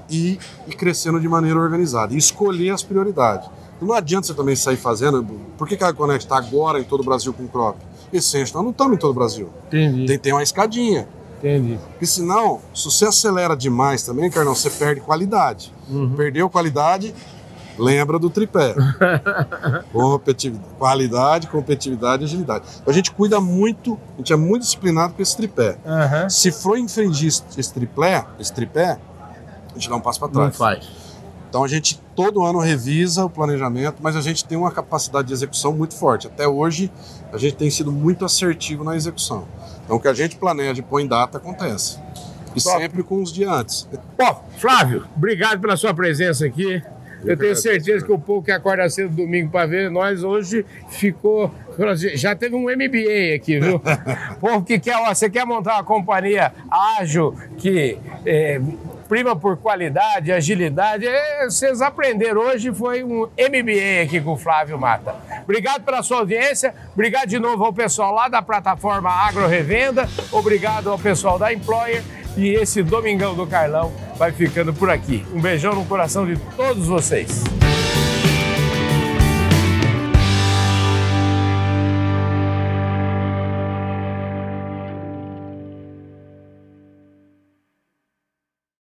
E, 0.10 0.40
e 0.66 0.74
crescendo 0.74 1.20
de 1.20 1.28
maneira 1.28 1.60
organizada. 1.60 2.14
E 2.14 2.18
escolher 2.18 2.70
as 2.70 2.84
prioridades. 2.84 3.50
Não 3.86 3.94
adianta 3.94 4.28
você 4.28 4.34
também 4.34 4.56
sair 4.56 4.78
fazendo. 4.78 5.24
Por 5.58 5.68
que, 5.68 5.78
que 5.78 5.84
a 5.84 5.94
Connect 5.94 6.26
está 6.26 6.38
agora 6.38 6.80
em 6.80 6.84
todo 6.84 7.02
o 7.02 7.04
Brasil 7.04 7.32
com 7.34 7.48
crop? 7.48 7.78
Essência, 8.12 8.56
nós 8.56 8.64
não 8.64 8.72
estamos 8.72 8.96
em 8.96 9.00
todo 9.00 9.12
o 9.12 9.14
Brasil. 9.14 9.50
Entendi. 9.68 10.06
Tem, 10.06 10.18
tem 10.18 10.34
uma 10.34 10.44
escadinha. 10.44 11.08
Entendi. 11.38 11.80
Porque 11.92 12.06
senão, 12.06 12.62
se 12.74 12.86
você 12.86 13.06
acelera 13.06 13.56
demais 13.56 14.04
também, 14.04 14.30
Carnão, 14.30 14.56
você 14.56 14.70
perde 14.70 15.02
qualidade. 15.02 15.72
Uhum. 15.90 16.16
Perdeu 16.16 16.50
qualidade, 16.50 17.14
lembra 17.78 18.18
do 18.18 18.30
tripé. 18.30 18.74
competitividade, 19.94 20.76
qualidade, 20.78 21.48
competitividade 21.48 22.24
e 22.24 22.26
agilidade. 22.26 22.66
A 22.86 22.92
gente 22.92 23.12
cuida 23.12 23.40
muito, 23.40 24.00
a 24.16 24.18
gente 24.18 24.34
é 24.34 24.36
muito 24.36 24.64
disciplinado 24.64 25.14
com 25.14 25.22
esse 25.22 25.36
tripé. 25.38 25.78
Uhum. 25.86 26.30
Se 26.30 26.52
for 26.52 26.80
infringir 26.80 27.28
esse 27.28 27.74
tripé, 27.74 28.26
esse 28.40 28.52
tripé, 28.52 28.98
a 29.70 29.74
gente 29.74 29.90
dá 29.90 29.96
um 29.96 30.02
passo 30.02 30.20
para 30.20 30.30
trás. 30.30 30.48
Não 30.48 30.54
faz. 30.54 31.05
Então 31.56 31.64
a 31.64 31.70
gente 31.70 31.98
todo 32.14 32.44
ano 32.44 32.60
revisa 32.60 33.24
o 33.24 33.30
planejamento, 33.30 34.00
mas 34.02 34.18
a 34.18 34.20
gente 34.20 34.44
tem 34.44 34.58
uma 34.58 34.70
capacidade 34.72 35.30
de 35.30 35.34
execução 35.34 35.72
muito 35.72 35.96
forte. 35.96 36.28
Até 36.28 36.46
hoje 36.46 36.92
a 37.32 37.38
gente 37.38 37.56
tem 37.56 37.70
sido 37.70 37.94
muito 37.94 38.26
assertivo 38.26 38.84
na 38.84 38.94
execução. 38.94 39.48
Então 39.86 39.96
o 39.96 40.00
que 40.02 40.10
a 40.10 40.14
gente 40.14 40.36
planeja 40.36 40.82
e 40.82 40.84
põe 40.84 41.08
data 41.08 41.38
acontece. 41.38 41.98
E 42.54 42.62
Top. 42.62 42.78
sempre 42.78 43.04
com 43.04 43.24
os 43.24 43.32
dias 43.32 43.50
antes. 43.50 43.88
Bom, 44.18 44.46
Flávio, 44.58 45.06
obrigado 45.16 45.62
pela 45.62 45.78
sua 45.78 45.94
presença 45.94 46.46
aqui. 46.46 46.84
Eu, 47.24 47.30
Eu 47.30 47.38
tenho 47.38 47.56
certeza 47.56 48.06
que 48.06 48.12
o 48.12 48.20
povo 48.20 48.44
que 48.44 48.52
acorda 48.52 48.90
cedo 48.90 49.16
domingo 49.16 49.50
para 49.50 49.66
ver 49.66 49.90
nós 49.90 50.26
hoje 50.26 50.66
ficou. 50.90 51.50
Já 52.16 52.36
teve 52.36 52.54
um 52.54 52.64
MBA 52.64 53.34
aqui, 53.34 53.62
viu? 53.62 53.82
povo 54.42 54.62
que 54.62 54.78
quer, 54.78 54.98
ó, 54.98 55.14
você 55.14 55.30
quer 55.30 55.46
montar 55.46 55.76
uma 55.76 55.86
companhia 55.86 56.52
ágil, 57.00 57.34
que 57.58 57.98
é, 58.26 58.60
prima 59.08 59.36
por 59.36 59.58
qualidade, 59.58 60.32
agilidade. 60.32 61.08
É, 61.08 61.46
vocês 61.46 61.82
aprenderam 61.82 62.42
hoje, 62.42 62.74
foi 62.74 63.04
um 63.04 63.22
MBA 63.22 64.04
aqui 64.04 64.22
com 64.22 64.34
o 64.34 64.38
Flávio 64.38 64.78
Mata. 64.78 65.16
Obrigado 65.44 65.84
pela 65.84 66.04
sua 66.04 66.20
audiência, 66.20 66.74
obrigado 66.94 67.28
de 67.28 67.40
novo 67.40 67.64
ao 67.64 67.74
pessoal 67.74 68.14
lá 68.14 68.28
da 68.28 68.42
plataforma 68.42 69.10
Agro 69.10 69.48
Revenda, 69.48 70.08
obrigado 70.32 70.90
ao 70.90 70.98
pessoal 70.98 71.38
da 71.38 71.54
Employer 71.54 72.04
e 72.38 72.50
esse 72.50 72.84
Domingão 72.84 73.36
do 73.36 73.48
Carlão 73.48 73.94
vai 74.18 74.32
ficando 74.32 74.74
por 74.74 74.90
aqui. 74.90 75.26
Um 75.34 75.40
beijão 75.40 75.74
no 75.74 75.86
coração 75.86 76.26
de 76.26 76.38
todos 76.56 76.88
vocês. 76.88 77.44